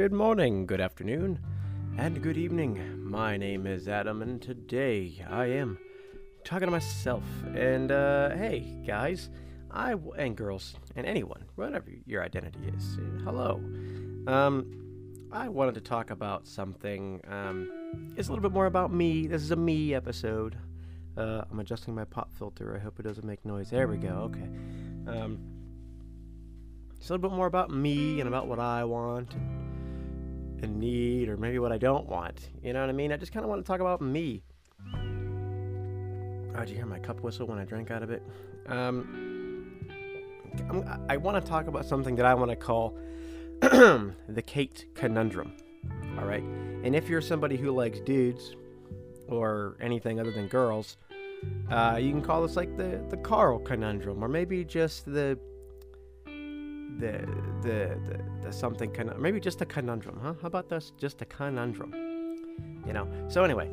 good 0.00 0.12
morning, 0.14 0.64
good 0.64 0.80
afternoon, 0.80 1.38
and 1.98 2.22
good 2.22 2.38
evening. 2.38 3.04
My 3.04 3.36
name 3.36 3.66
is 3.66 3.86
Adam, 3.86 4.22
and 4.22 4.40
today 4.40 5.22
I 5.28 5.44
am 5.44 5.76
talking 6.42 6.68
to 6.68 6.70
myself. 6.70 7.22
And 7.54 7.92
uh, 7.92 8.30
hey, 8.30 8.82
guys, 8.86 9.28
I 9.70 9.90
w- 9.90 10.12
and 10.16 10.34
girls 10.34 10.74
and 10.96 11.04
anyone, 11.04 11.44
whatever 11.56 11.90
your 12.06 12.24
identity 12.24 12.60
is, 12.74 12.98
hello. 13.24 13.62
Um, 14.26 15.28
I 15.30 15.50
wanted 15.50 15.74
to 15.74 15.82
talk 15.82 16.10
about 16.10 16.46
something. 16.46 17.20
Um, 17.28 17.70
it's 18.16 18.28
a 18.28 18.32
little 18.32 18.42
bit 18.42 18.54
more 18.54 18.64
about 18.64 18.90
me. 18.94 19.26
This 19.26 19.42
is 19.42 19.50
a 19.50 19.56
me 19.56 19.92
episode. 19.94 20.56
Uh, 21.14 21.42
I'm 21.50 21.60
adjusting 21.60 21.94
my 21.94 22.06
pop 22.06 22.32
filter. 22.32 22.74
I 22.74 22.82
hope 22.82 22.98
it 22.98 23.02
doesn't 23.02 23.26
make 23.26 23.44
noise. 23.44 23.68
There 23.68 23.86
we 23.86 23.98
go. 23.98 24.30
Okay. 24.32 24.48
Um, 25.06 25.40
it's 26.96 27.10
a 27.10 27.12
little 27.12 27.28
bit 27.28 27.36
more 27.36 27.46
about 27.46 27.70
me 27.70 28.20
and 28.20 28.28
about 28.28 28.46
what 28.46 28.58
I 28.58 28.84
want 28.84 29.34
and, 30.62 30.78
need, 30.78 31.28
or 31.28 31.36
maybe 31.36 31.58
what 31.58 31.72
I 31.72 31.78
don't 31.78 32.06
want. 32.06 32.48
You 32.62 32.72
know 32.72 32.80
what 32.80 32.88
I 32.88 32.92
mean? 32.92 33.12
I 33.12 33.16
just 33.16 33.32
kind 33.32 33.44
of 33.44 33.50
want 33.50 33.64
to 33.64 33.66
talk 33.66 33.80
about 33.80 34.00
me. 34.00 34.42
Oh, 34.94 36.60
did 36.60 36.70
you 36.70 36.76
hear 36.76 36.86
my 36.86 36.98
cup 36.98 37.22
whistle 37.22 37.46
when 37.46 37.58
I 37.58 37.64
drank 37.64 37.90
out 37.90 38.02
of 38.02 38.10
it? 38.10 38.22
Um, 38.66 39.70
I 41.08 41.16
want 41.16 41.42
to 41.42 41.48
talk 41.48 41.66
about 41.66 41.84
something 41.84 42.16
that 42.16 42.26
I 42.26 42.34
want 42.34 42.50
to 42.50 42.56
call 42.56 42.96
the 43.60 44.42
Kate 44.46 44.86
conundrum. 44.94 45.52
All 46.18 46.26
right. 46.26 46.42
And 46.42 46.94
if 46.96 47.08
you're 47.08 47.20
somebody 47.20 47.56
who 47.56 47.70
likes 47.70 48.00
dudes 48.00 48.56
or 49.28 49.76
anything 49.80 50.18
other 50.18 50.32
than 50.32 50.48
girls, 50.48 50.96
uh, 51.70 51.98
you 52.00 52.10
can 52.10 52.20
call 52.20 52.42
this 52.42 52.56
like 52.56 52.76
the 52.76 53.02
the 53.08 53.16
Carl 53.16 53.58
conundrum, 53.58 54.22
or 54.22 54.28
maybe 54.28 54.64
just 54.64 55.06
the 55.06 55.38
the 56.98 57.26
the 57.62 57.98
the, 58.08 58.20
the 58.42 58.52
something 58.52 58.92
con- 58.92 59.14
maybe 59.18 59.40
just 59.40 59.60
a 59.60 59.66
conundrum, 59.66 60.18
huh? 60.22 60.34
How 60.40 60.46
about 60.46 60.68
this? 60.68 60.92
Just 60.98 61.22
a 61.22 61.24
conundrum. 61.24 61.92
You 62.86 62.92
know. 62.92 63.08
So 63.28 63.44
anyway, 63.44 63.70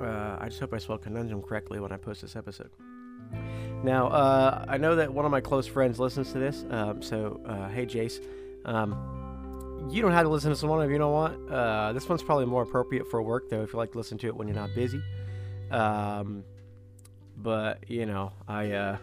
uh, 0.00 0.36
I 0.40 0.46
just 0.48 0.60
hope 0.60 0.74
I 0.74 0.78
spelled 0.78 1.02
conundrum 1.02 1.42
correctly 1.42 1.80
when 1.80 1.92
I 1.92 1.96
post 1.96 2.22
this 2.22 2.36
episode. 2.36 2.70
Now, 3.82 4.08
uh, 4.08 4.64
I 4.68 4.76
know 4.76 4.96
that 4.96 5.12
one 5.12 5.24
of 5.24 5.30
my 5.30 5.40
close 5.40 5.66
friends 5.66 5.98
listens 5.98 6.32
to 6.32 6.38
this, 6.38 6.64
um, 6.70 7.02
so 7.02 7.40
uh, 7.46 7.68
hey, 7.68 7.86
Jace. 7.86 8.20
Um, 8.64 9.88
you 9.90 10.02
don't 10.02 10.12
have 10.12 10.24
to 10.24 10.28
listen 10.28 10.50
to 10.50 10.54
this 10.54 10.62
one 10.62 10.84
if 10.84 10.90
you 10.90 10.98
don't 10.98 11.12
want. 11.12 11.50
Uh, 11.50 11.92
this 11.92 12.08
one's 12.08 12.22
probably 12.22 12.44
more 12.44 12.62
appropriate 12.62 13.10
for 13.10 13.22
work, 13.22 13.48
though, 13.48 13.62
if 13.62 13.72
you 13.72 13.78
like 13.78 13.92
to 13.92 13.98
listen 13.98 14.18
to 14.18 14.26
it 14.26 14.36
when 14.36 14.46
you're 14.46 14.56
not 14.56 14.74
busy. 14.74 15.02
Um, 15.70 16.44
but 17.36 17.88
you 17.88 18.06
know, 18.06 18.32
I 18.46 18.72
uh, 18.72 18.96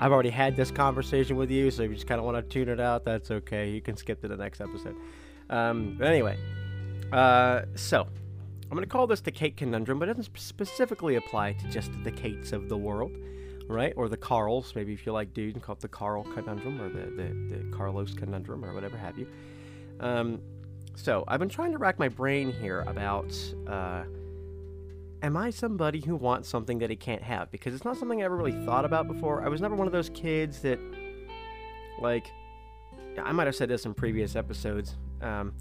I've 0.00 0.12
already 0.12 0.30
had 0.30 0.56
this 0.56 0.70
conversation 0.70 1.36
with 1.36 1.50
you, 1.50 1.70
so 1.70 1.82
if 1.82 1.90
you 1.90 1.94
just 1.94 2.06
kind 2.06 2.18
of 2.18 2.24
want 2.24 2.36
to 2.38 2.42
tune 2.42 2.70
it 2.70 2.80
out, 2.80 3.04
that's 3.04 3.30
okay. 3.30 3.70
You 3.70 3.82
can 3.82 3.98
skip 3.98 4.22
to 4.22 4.28
the 4.28 4.36
next 4.36 4.62
episode. 4.62 4.96
Um, 5.50 5.96
but 5.98 6.06
anyway, 6.06 6.38
uh, 7.12 7.62
so 7.74 8.06
I'm 8.62 8.70
going 8.70 8.82
to 8.82 8.88
call 8.88 9.06
this 9.06 9.20
the 9.20 9.30
Kate 9.30 9.58
conundrum, 9.58 9.98
but 9.98 10.08
it 10.08 10.16
doesn't 10.16 10.38
specifically 10.38 11.16
apply 11.16 11.52
to 11.52 11.68
just 11.68 11.90
the 12.02 12.10
Kates 12.10 12.52
of 12.52 12.70
the 12.70 12.78
world, 12.78 13.12
right? 13.68 13.92
Or 13.94 14.08
the 14.08 14.16
Carls. 14.16 14.74
Maybe 14.74 14.94
if 14.94 15.04
you 15.04 15.12
like 15.12 15.34
dude, 15.34 15.54
you 15.54 15.60
call 15.60 15.74
it 15.74 15.80
the 15.80 15.88
Carl 15.88 16.24
conundrum 16.24 16.80
or 16.80 16.88
the, 16.88 17.10
the, 17.10 17.56
the 17.56 17.76
Carlos 17.76 18.14
conundrum 18.14 18.64
or 18.64 18.72
whatever 18.72 18.96
have 18.96 19.18
you. 19.18 19.26
Um, 20.00 20.40
so 20.94 21.24
I've 21.28 21.40
been 21.40 21.50
trying 21.50 21.72
to 21.72 21.78
rack 21.78 21.98
my 21.98 22.08
brain 22.08 22.52
here 22.52 22.84
about. 22.86 23.36
Uh, 23.68 24.04
am 25.22 25.36
I 25.36 25.50
somebody 25.50 26.00
who 26.00 26.16
wants 26.16 26.48
something 26.48 26.78
that 26.78 26.90
he 26.90 26.96
can't 26.96 27.22
have? 27.22 27.50
Because 27.50 27.74
it's 27.74 27.84
not 27.84 27.96
something 27.96 28.22
I 28.22 28.24
ever 28.24 28.36
really 28.36 28.64
thought 28.64 28.84
about 28.84 29.06
before. 29.06 29.42
I 29.44 29.48
was 29.48 29.60
never 29.60 29.74
one 29.74 29.86
of 29.86 29.92
those 29.92 30.10
kids 30.10 30.60
that, 30.60 30.78
like, 32.00 32.30
I 33.22 33.32
might 33.32 33.46
have 33.46 33.56
said 33.56 33.68
this 33.68 33.86
in 33.86 33.94
previous 33.94 34.36
episodes. 34.36 34.96
Um, 35.20 35.52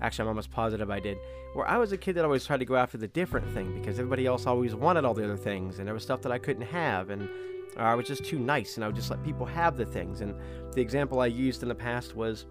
actually, 0.00 0.24
I'm 0.24 0.28
almost 0.28 0.50
positive 0.50 0.90
I 0.90 1.00
did. 1.00 1.18
Where 1.54 1.66
I 1.66 1.76
was 1.76 1.92
a 1.92 1.96
kid 1.96 2.14
that 2.14 2.24
always 2.24 2.44
tried 2.44 2.60
to 2.60 2.64
go 2.64 2.76
after 2.76 2.98
the 2.98 3.08
different 3.08 3.48
thing 3.54 3.72
because 3.78 3.98
everybody 3.98 4.26
else 4.26 4.46
always 4.46 4.74
wanted 4.74 5.04
all 5.04 5.14
the 5.14 5.24
other 5.24 5.36
things, 5.36 5.78
and 5.78 5.86
there 5.86 5.94
was 5.94 6.02
stuff 6.02 6.22
that 6.22 6.32
I 6.32 6.38
couldn't 6.38 6.66
have, 6.66 7.10
and 7.10 7.28
I 7.76 7.94
was 7.94 8.06
just 8.06 8.24
too 8.24 8.38
nice, 8.38 8.76
and 8.76 8.84
I 8.84 8.88
would 8.88 8.96
just 8.96 9.10
let 9.10 9.22
people 9.24 9.46
have 9.46 9.76
the 9.76 9.86
things. 9.86 10.20
And 10.20 10.34
the 10.72 10.80
example 10.80 11.20
I 11.20 11.26
used 11.26 11.62
in 11.62 11.68
the 11.68 11.74
past 11.74 12.16
was, 12.16 12.46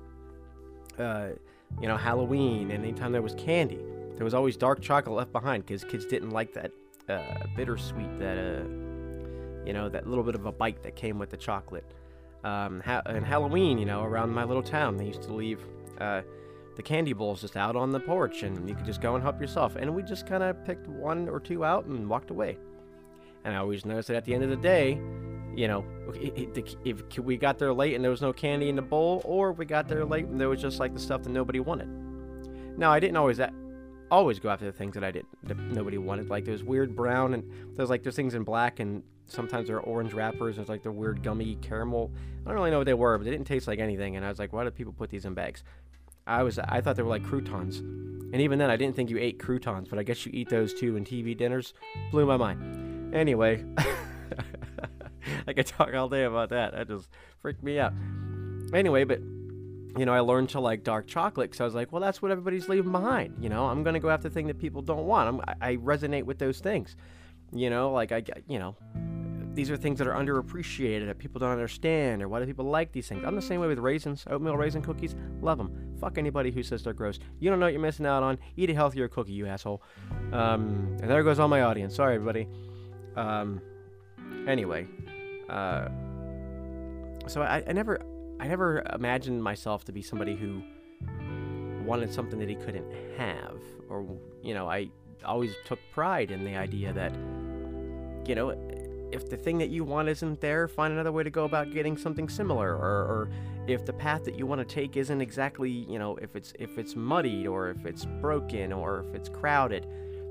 uh, 0.97 1.29
you 1.81 1.87
know, 1.87 1.97
Halloween, 1.97 2.71
and 2.71 2.83
anytime 2.83 3.11
there 3.11 3.21
was 3.21 3.35
candy 3.35 3.79
there 4.17 4.25
was 4.25 4.33
always 4.33 4.57
dark 4.57 4.81
chocolate 4.81 5.15
left 5.15 5.31
behind 5.31 5.65
because 5.65 5.83
kids 5.83 6.05
didn't 6.05 6.31
like 6.31 6.53
that 6.53 6.71
uh, 7.07 7.45
bittersweet, 7.55 8.19
that 8.19 8.37
uh, 8.37 8.63
you 9.65 9.73
know, 9.73 9.89
that 9.89 10.07
little 10.07 10.23
bit 10.23 10.35
of 10.35 10.45
a 10.45 10.51
bite 10.51 10.81
that 10.83 10.95
came 10.95 11.19
with 11.19 11.29
the 11.29 11.37
chocolate. 11.37 11.85
Um, 12.43 12.81
ha- 12.81 13.03
and 13.05 13.25
Halloween, 13.25 13.77
you 13.77 13.85
know, 13.85 14.03
around 14.03 14.33
my 14.33 14.43
little 14.43 14.63
town, 14.63 14.97
they 14.97 15.05
used 15.05 15.21
to 15.23 15.33
leave 15.33 15.59
uh, 15.99 16.21
the 16.75 16.81
candy 16.81 17.13
bowls 17.13 17.41
just 17.41 17.57
out 17.57 17.75
on 17.75 17.91
the 17.91 17.99
porch, 17.99 18.43
and 18.43 18.67
you 18.67 18.75
could 18.75 18.85
just 18.85 19.01
go 19.01 19.15
and 19.15 19.23
help 19.23 19.39
yourself. 19.39 19.75
And 19.75 19.93
we 19.95 20.01
just 20.03 20.25
kind 20.25 20.41
of 20.41 20.63
picked 20.65 20.87
one 20.87 21.29
or 21.29 21.39
two 21.39 21.63
out 21.63 21.85
and 21.85 22.09
walked 22.09 22.31
away. 22.31 22.57
And 23.43 23.53
I 23.53 23.59
always 23.59 23.85
noticed 23.85 24.07
that 24.07 24.17
at 24.17 24.25
the 24.25 24.33
end 24.33 24.43
of 24.43 24.49
the 24.49 24.57
day, 24.57 24.99
you 25.55 25.67
know, 25.67 25.85
if 26.13 27.19
we 27.19 27.37
got 27.37 27.59
there 27.59 27.73
late 27.73 27.95
and 27.95 28.03
there 28.03 28.11
was 28.11 28.21
no 28.21 28.33
candy 28.33 28.69
in 28.69 28.75
the 28.75 28.81
bowl, 28.81 29.21
or 29.25 29.51
we 29.51 29.65
got 29.65 29.87
there 29.87 30.05
late 30.05 30.25
and 30.25 30.39
there 30.39 30.49
was 30.49 30.61
just 30.61 30.79
like 30.79 30.93
the 30.93 30.99
stuff 30.99 31.23
that 31.23 31.29
nobody 31.29 31.59
wanted. 31.59 31.89
Now, 32.77 32.91
I 32.91 32.99
didn't 32.99 33.17
always 33.17 33.39
always 34.09 34.39
go 34.39 34.49
after 34.49 34.65
the 34.65 34.71
things 34.71 34.93
that 34.95 35.03
I 35.03 35.11
didn't 35.11 35.27
that 35.47 35.57
nobody 35.57 35.97
wanted. 35.97 36.29
Like 36.29 36.45
those 36.45 36.63
weird 36.63 36.95
brown 36.95 37.33
and 37.33 37.43
there's 37.75 37.89
like 37.89 38.03
there's 38.03 38.15
things 38.15 38.33
in 38.33 38.43
black 38.43 38.79
and 38.79 39.03
sometimes 39.27 39.67
there 39.67 39.77
are 39.77 39.81
orange 39.81 40.13
wrappers. 40.13 40.55
There's 40.55 40.69
like 40.69 40.83
the 40.83 40.91
weird 40.91 41.23
gummy 41.23 41.57
caramel. 41.61 42.11
I 42.45 42.49
don't 42.49 42.55
really 42.55 42.71
know 42.71 42.79
what 42.79 42.85
they 42.85 42.93
were, 42.93 43.17
but 43.17 43.25
they 43.25 43.31
didn't 43.31 43.47
taste 43.47 43.67
like 43.67 43.79
anything. 43.79 44.15
And 44.15 44.25
I 44.25 44.29
was 44.29 44.39
like, 44.39 44.53
why 44.53 44.63
do 44.63 44.71
people 44.71 44.93
put 44.93 45.09
these 45.09 45.25
in 45.25 45.33
bags? 45.33 45.63
I 46.25 46.43
was 46.43 46.59
I 46.59 46.81
thought 46.81 46.95
they 46.95 47.03
were 47.03 47.09
like 47.09 47.23
croutons. 47.23 47.79
And 47.79 48.41
even 48.41 48.59
then 48.59 48.69
I 48.69 48.75
didn't 48.75 48.95
think 48.95 49.09
you 49.09 49.17
ate 49.17 49.39
croutons, 49.39 49.87
but 49.87 49.99
I 49.99 50.03
guess 50.03 50.25
you 50.25 50.31
eat 50.33 50.49
those 50.49 50.73
too 50.73 50.97
in 50.97 51.05
TV 51.05 51.37
dinners. 51.37 51.73
Blew 52.11 52.25
my 52.25 52.35
mind. 52.35 53.15
Anyway, 53.15 53.63
I 55.47 55.53
could 55.53 55.65
talk 55.65 55.93
all 55.93 56.09
day 56.09 56.23
about 56.23 56.49
that. 56.49 56.73
That 56.73 56.89
just 56.89 57.07
freaked 57.41 57.63
me 57.63 57.79
out. 57.79 57.93
Anyway, 58.73 59.05
but 59.05 59.21
you 59.97 60.05
know, 60.05 60.13
I 60.13 60.19
learned 60.19 60.49
to 60.49 60.59
like 60.59 60.83
dark 60.83 61.07
chocolate 61.07 61.49
because 61.49 61.61
I 61.61 61.65
was 61.65 61.75
like, 61.75 61.91
well, 61.91 62.01
that's 62.01 62.21
what 62.21 62.31
everybody's 62.31 62.69
leaving 62.69 62.91
behind. 62.91 63.35
You 63.41 63.49
know, 63.49 63.65
I'm 63.65 63.83
going 63.83 63.95
to 63.95 63.99
go 63.99 64.09
after 64.09 64.29
the 64.29 64.33
thing 64.33 64.47
that 64.47 64.59
people 64.59 64.81
don't 64.81 65.05
want. 65.05 65.43
I, 65.47 65.71
I 65.71 65.75
resonate 65.77 66.23
with 66.23 66.37
those 66.39 66.59
things. 66.59 66.95
You 67.51 67.69
know, 67.69 67.91
like 67.91 68.11
I, 68.11 68.23
you 68.47 68.59
know, 68.59 68.75
these 69.53 69.71
are 69.71 69.77
things 69.77 69.97
that 69.97 70.07
are 70.07 70.13
underappreciated 70.13 71.07
that 71.07 71.17
people 71.17 71.39
don't 71.39 71.51
understand, 71.51 72.21
or 72.21 72.27
why 72.27 72.39
do 72.39 72.45
people 72.45 72.65
like 72.65 72.91
these 72.91 73.07
things? 73.07 73.23
I'm 73.25 73.35
the 73.35 73.41
same 73.41 73.59
way 73.59 73.67
with 73.67 73.79
raisins, 73.79 74.23
oatmeal 74.29 74.55
raisin 74.55 74.83
cookies. 74.83 75.15
Love 75.41 75.57
them. 75.57 75.95
Fuck 75.99 76.19
anybody 76.19 76.51
who 76.51 76.61
says 76.61 76.83
they're 76.83 76.93
gross. 76.93 77.17
You 77.39 77.49
don't 77.49 77.59
know 77.59 77.65
what 77.65 77.73
you're 77.73 77.81
missing 77.81 78.05
out 78.05 78.21
on. 78.21 78.37
Eat 78.55 78.69
a 78.69 78.75
healthier 78.75 79.07
cookie, 79.07 79.31
you 79.31 79.47
asshole. 79.47 79.81
Um, 80.31 80.97
and 81.01 81.09
there 81.09 81.23
goes 81.23 81.39
all 81.39 81.47
my 81.47 81.61
audience. 81.61 81.95
Sorry, 81.95 82.13
everybody. 82.13 82.47
Um, 83.15 83.61
anyway, 84.47 84.87
uh, 85.49 85.87
so 87.25 87.41
I, 87.41 87.63
I 87.67 87.73
never 87.73 87.99
I 88.39 88.47
never 88.47 88.83
imagined 88.93 89.43
myself 89.43 89.83
to 89.85 89.91
be 89.91 90.01
somebody 90.01 90.35
who 90.35 90.61
wanted 91.85 92.13
something 92.13 92.39
that 92.39 92.49
he 92.49 92.55
couldn't 92.55 92.91
have. 93.17 93.59
Or, 93.89 94.05
you 94.43 94.53
know, 94.53 94.69
I 94.69 94.89
always 95.25 95.53
took 95.65 95.79
pride 95.93 96.31
in 96.31 96.43
the 96.43 96.55
idea 96.55 96.93
that, 96.93 97.13
you 98.27 98.35
know, 98.35 98.49
if 99.11 99.29
the 99.29 99.37
thing 99.37 99.57
that 99.59 99.69
you 99.69 99.83
want 99.83 100.09
isn't 100.09 100.41
there, 100.41 100.67
find 100.67 100.93
another 100.93 101.11
way 101.11 101.23
to 101.23 101.29
go 101.29 101.45
about 101.45 101.71
getting 101.71 101.97
something 101.97 102.27
similar. 102.27 102.75
Or, 102.75 103.03
or 103.05 103.29
if 103.67 103.85
the 103.85 103.93
path 103.93 104.25
that 104.25 104.37
you 104.37 104.45
want 104.45 104.59
to 104.59 104.65
take 104.65 104.97
isn't 104.97 105.21
exactly, 105.21 105.69
you 105.69 105.97
know, 105.97 106.17
if 106.17 106.35
it's 106.35 106.53
if 106.59 106.77
it's 106.77 106.95
muddied 106.95 107.47
or 107.47 107.69
if 107.69 107.85
it's 107.85 108.05
broken 108.21 108.73
or 108.73 109.05
if 109.07 109.15
it's 109.15 109.29
crowded, 109.29 109.87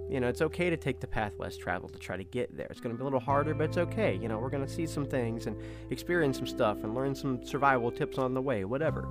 you 0.08 0.20
know, 0.20 0.28
it's 0.28 0.42
okay 0.42 0.70
to 0.70 0.76
take 0.76 1.00
the 1.00 1.06
path 1.06 1.32
less 1.38 1.56
traveled 1.56 1.92
to 1.92 1.98
try 1.98 2.16
to 2.16 2.24
get 2.24 2.56
there. 2.56 2.66
It's 2.70 2.80
going 2.80 2.94
to 2.94 2.98
be 2.98 3.02
a 3.02 3.04
little 3.04 3.20
harder, 3.20 3.54
but 3.54 3.64
it's 3.64 3.78
okay. 3.78 4.14
You 4.14 4.28
know, 4.28 4.38
we're 4.38 4.50
going 4.50 4.64
to 4.64 4.72
see 4.72 4.86
some 4.86 5.04
things 5.06 5.46
and 5.46 5.56
experience 5.90 6.36
some 6.36 6.46
stuff 6.46 6.84
and 6.84 6.94
learn 6.94 7.14
some 7.14 7.44
survival 7.44 7.90
tips 7.90 8.18
on 8.18 8.34
the 8.34 8.42
way, 8.42 8.64
whatever. 8.64 9.08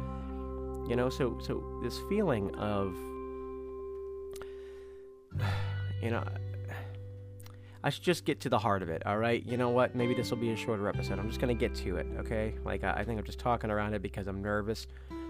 You 0.87 0.95
know, 0.95 1.09
so 1.09 1.37
so 1.43 1.79
this 1.83 1.97
feeling 2.09 2.53
of 2.55 2.95
you 6.01 6.11
know, 6.11 6.23
I 7.83 7.89
should 7.89 8.03
just 8.03 8.25
get 8.25 8.39
to 8.41 8.49
the 8.49 8.59
heart 8.59 8.81
of 8.81 8.89
it, 8.89 9.05
all 9.05 9.17
right? 9.17 9.45
You 9.45 9.57
know 9.57 9.69
what? 9.69 9.95
Maybe 9.95 10.13
this 10.13 10.29
will 10.29 10.37
be 10.37 10.51
a 10.51 10.55
shorter 10.55 10.87
episode. 10.87 11.19
I'm 11.19 11.27
just 11.27 11.41
going 11.41 11.55
to 11.55 11.59
get 11.59 11.75
to 11.83 11.97
it, 11.97 12.07
okay? 12.19 12.55
Like 12.63 12.83
I, 12.83 12.93
I 12.93 13.03
think 13.03 13.19
I'm 13.19 13.25
just 13.25 13.39
talking 13.39 13.69
around 13.69 13.93
it 13.93 14.01
because 14.01 14.27
I'm 14.27 14.41
nervous 14.41 14.87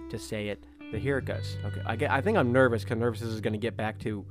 to 0.09 0.19
say 0.19 0.49
it. 0.49 0.63
But 0.91 0.99
here 0.99 1.17
it 1.17 1.25
goes. 1.25 1.57
Okay. 1.65 1.81
I 1.85 1.95
get 1.95 2.11
I 2.11 2.21
think 2.21 2.37
I'm 2.37 2.51
nervous 2.51 2.85
cuz 2.85 2.97
nervousness 2.97 3.31
is 3.31 3.41
going 3.41 3.53
to 3.53 3.59
get 3.59 3.75
back 3.75 3.97
to 3.99 4.23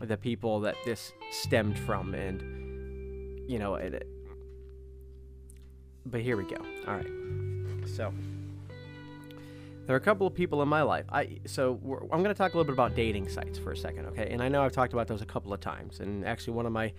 the 0.00 0.16
people 0.16 0.60
that 0.60 0.76
this 0.84 1.12
stemmed 1.30 1.78
from 1.78 2.14
and 2.14 3.48
you 3.48 3.58
know 3.58 3.76
it, 3.76 4.06
but 6.04 6.20
here 6.20 6.36
we 6.36 6.44
go. 6.44 6.56
All 6.86 6.94
right. 6.94 7.06
So 7.86 8.12
there 9.86 9.94
are 9.94 9.98
a 9.98 10.02
couple 10.02 10.26
of 10.26 10.34
people 10.34 10.62
in 10.62 10.68
my 10.68 10.82
life. 10.82 11.06
I 11.10 11.38
so 11.46 11.80
i'm 12.12 12.22
going 12.22 12.24
to 12.24 12.34
talk 12.34 12.54
a 12.54 12.56
little 12.56 12.64
bit 12.64 12.74
about 12.74 12.94
dating 12.94 13.28
sites 13.28 13.58
for 13.58 13.72
a 13.72 13.76
second 13.76 14.06
okay? 14.06 14.28
And 14.30 14.42
i 14.42 14.48
know 14.48 14.62
i've 14.62 14.72
talked 14.72 14.92
about 14.92 15.06
those 15.06 15.22
a 15.22 15.26
couple 15.26 15.52
of 15.52 15.60
times 15.60 16.00
and 16.00 16.24
actually 16.24 16.54
one 16.54 16.66
of 16.66 16.72
my 16.72 16.92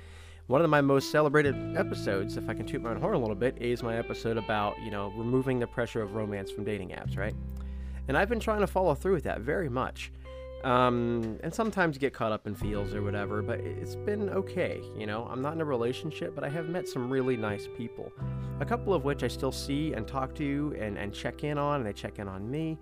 one 0.47 0.61
of 0.61 0.69
my 0.69 0.79
most 0.79 1.11
celebrated 1.11 1.75
episodes 1.75 2.37
if 2.37 2.47
i 2.47 2.53
can 2.53 2.65
toot 2.65 2.81
my 2.81 2.91
own 2.91 3.01
horn 3.01 3.15
a 3.15 3.19
little 3.19 3.35
bit 3.35 3.57
is 3.61 3.83
my 3.83 3.97
episode 3.97 4.37
about 4.37 4.79
you 4.81 4.89
know 4.89 5.11
removing 5.17 5.59
the 5.59 5.67
pressure 5.67 6.01
of 6.01 6.15
romance 6.15 6.49
from 6.49 6.63
dating 6.63 6.89
apps 6.89 7.17
right? 7.17 7.35
And 8.07 8.17
I've 8.17 8.29
been 8.29 8.39
trying 8.39 8.61
to 8.61 8.67
follow 8.67 8.95
through 8.95 9.13
with 9.13 9.23
that 9.25 9.41
very 9.41 9.69
much. 9.69 10.11
Um, 10.63 11.37
and 11.43 11.53
sometimes 11.53 11.95
you 11.95 11.99
get 11.99 12.13
caught 12.13 12.31
up 12.31 12.47
in 12.47 12.55
feels 12.55 12.93
or 12.93 13.01
whatever, 13.01 13.41
but 13.41 13.59
it's 13.59 13.95
been 13.95 14.29
okay. 14.29 14.81
You 14.97 15.05
know, 15.05 15.27
I'm 15.31 15.41
not 15.41 15.53
in 15.53 15.61
a 15.61 15.65
relationship, 15.65 16.33
but 16.35 16.43
I 16.43 16.49
have 16.49 16.67
met 16.67 16.87
some 16.87 17.09
really 17.09 17.37
nice 17.37 17.67
people. 17.77 18.11
A 18.59 18.65
couple 18.65 18.93
of 18.93 19.03
which 19.03 19.23
I 19.23 19.27
still 19.27 19.51
see 19.51 19.93
and 19.93 20.07
talk 20.07 20.33
to 20.35 20.75
and, 20.79 20.97
and 20.97 21.13
check 21.13 21.43
in 21.43 21.57
on, 21.57 21.81
and 21.81 21.85
they 21.85 21.93
check 21.93 22.19
in 22.19 22.27
on 22.27 22.49
me. 22.49 22.77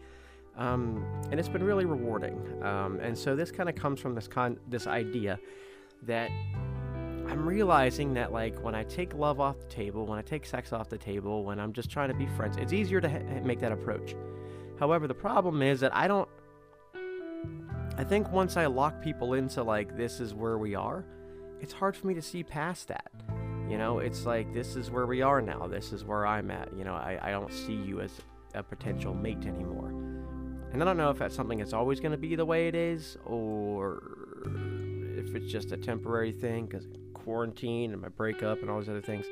Um, 0.57 1.06
and 1.31 1.39
it's 1.39 1.50
been 1.50 1.63
really 1.63 1.86
rewarding. 1.86 2.39
Um, 2.63 3.00
and 3.01 3.18
so 3.18 3.36
this 3.36 3.51
kind 3.51 3.68
of 3.68 3.75
comes 3.75 4.00
from 4.00 4.16
this 4.16 4.27
con- 4.27 4.57
this 4.69 4.88
idea 4.88 5.38
that 6.04 6.31
I'm 7.27 7.45
realizing 7.45 8.13
that 8.13 8.31
like 8.31 8.57
when 8.63 8.74
I 8.74 8.83
take 8.83 9.13
love 9.13 9.42
off 9.42 9.60
the 9.60 9.66
table, 9.66 10.06
when 10.06 10.18
I 10.18 10.22
take 10.22 10.45
sex 10.45 10.72
off 10.72 10.89
the 10.89 10.98
table, 10.98 11.44
when 11.44 11.60
I'm 11.60 11.74
just 11.74 11.89
trying 11.89 12.07
to 12.07 12.16
be 12.16 12.27
friends, 12.27 12.56
it's 12.57 12.72
easier 12.72 13.01
to 13.01 13.10
ha- 13.10 13.42
make 13.44 13.60
that 13.60 13.74
approach. 13.74 14.16
However, 14.80 15.07
the 15.07 15.13
problem 15.16 15.62
is 15.62 15.81
that 15.81 15.94
I 15.95 16.07
don't. 16.07 16.30
I 17.97 18.03
think 18.03 18.30
once 18.31 18.57
I 18.57 18.65
lock 18.65 19.01
people 19.01 19.36
into 19.36 19.63
like 19.63 19.95
this 19.95 20.19
is 20.19 20.33
where 20.33 20.57
we 20.57 20.75
are, 20.75 21.06
it's 21.62 21.71
hard 21.71 21.95
for 21.95 22.07
me 22.07 22.13
to 22.13 22.21
see 22.21 22.44
past 22.44 22.89
that. 22.89 23.09
You 23.69 23.77
know, 23.77 24.00
it's 24.00 24.25
like 24.25 24.53
this 24.53 24.75
is 24.75 24.92
where 24.92 25.06
we 25.06 25.21
are 25.21 25.42
now. 25.42 25.65
This 25.68 25.94
is 25.94 26.03
where 26.03 26.27
I'm 26.27 26.51
at. 26.51 26.69
You 26.77 26.83
know, 26.83 26.94
I, 26.94 27.18
I 27.21 27.31
don't 27.31 27.51
see 27.51 27.74
you 27.74 28.01
as 28.01 28.12
a 28.53 28.62
potential 28.62 29.13
mate 29.13 29.45
anymore. 29.45 29.89
And 30.74 30.81
I 30.81 30.86
don't 30.86 30.97
know 30.97 31.09
if 31.09 31.18
that's 31.18 31.33
something 31.33 31.59
that's 31.59 31.71
always 31.71 32.01
going 32.01 32.12
to 32.12 32.18
be 32.18 32.36
the 32.36 32.45
way 32.45 32.68
it 32.68 32.75
is, 32.75 33.18
or 33.25 34.03
if 35.18 35.33
it's 35.33 35.50
just 35.50 35.71
a 35.71 35.77
temporary 35.77 36.33
thing 36.33 36.65
because 36.65 36.88
quarantine 37.13 37.94
and 37.94 38.01
my 38.01 38.09
breakup 38.09 38.59
and 38.59 38.69
all 38.69 38.77
those 38.77 38.89
other 38.89 39.01
things. 39.01 39.25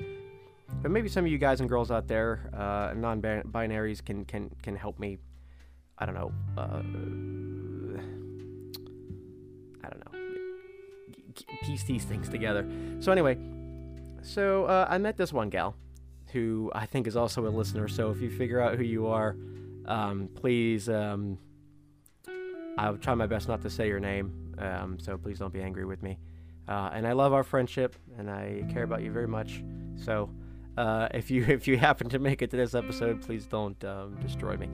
But 0.82 0.90
maybe 0.90 1.10
some 1.10 1.26
of 1.26 1.32
you 1.32 1.38
guys 1.38 1.60
and 1.60 1.68
girls 1.68 1.92
out 1.92 2.08
there, 2.08 2.50
uh, 2.54 2.94
non-binaries, 2.96 4.04
can 4.04 4.24
can 4.24 4.50
can 4.64 4.78
help 4.78 5.00
me. 5.00 5.18
I 5.98 6.06
don't 6.06 6.16
know. 6.16 6.32
Uh, 6.58 6.82
I 9.84 9.90
don't 9.90 10.00
know. 10.00 10.20
Piece 11.64 11.84
these 11.84 12.04
things 12.06 12.30
together. 12.30 12.68
So 13.00 13.12
anyway, 13.12 13.38
so 14.22 14.66
uh, 14.66 14.88
I 14.90 14.98
met 14.98 15.18
this 15.18 15.34
one 15.34 15.50
gal, 15.50 15.76
who 16.32 16.72
I 16.74 16.86
think 16.86 17.08
is 17.08 17.16
also 17.16 17.46
a 17.48 17.50
listener. 17.50 17.88
So 17.88 18.12
if 18.12 18.22
you 18.22 18.30
figure 18.30 18.62
out 18.62 18.76
who 18.76 18.84
you 18.84 19.08
are, 19.08 19.36
um, 19.86 20.30
please. 20.36 20.90
Um, 20.90 21.38
I'll 22.78 22.98
try 22.98 23.14
my 23.14 23.28
best 23.28 23.48
not 23.48 23.62
to 23.62 23.70
say 23.70 23.88
your 23.88 24.00
name. 24.00 24.56
Um, 24.58 24.98
so 25.00 25.18
please 25.18 25.40
don't 25.40 25.54
be 25.54 25.62
angry 25.62 25.86
with 25.86 26.02
me. 26.02 26.18
Uh, 26.68 26.90
and 26.94 27.06
I 27.06 27.12
love 27.12 27.34
our 27.34 27.44
friendship, 27.44 27.96
and 28.18 28.30
I 28.30 28.64
care 28.72 28.84
about 28.84 29.02
you 29.02 29.12
very 29.12 29.28
much. 29.28 29.64
So, 29.96 30.30
uh, 30.78 31.10
if 31.14 31.30
you 31.30 31.44
if 31.48 31.68
you 31.68 31.78
happen 31.78 32.10
to 32.10 32.20
make 32.20 32.42
it 32.42 32.52
to 32.52 32.58
this 32.58 32.74
episode, 32.74 33.22
please 33.22 33.46
don't 33.46 33.82
um, 33.84 34.18
destroy 34.22 34.58
me. 34.58 34.70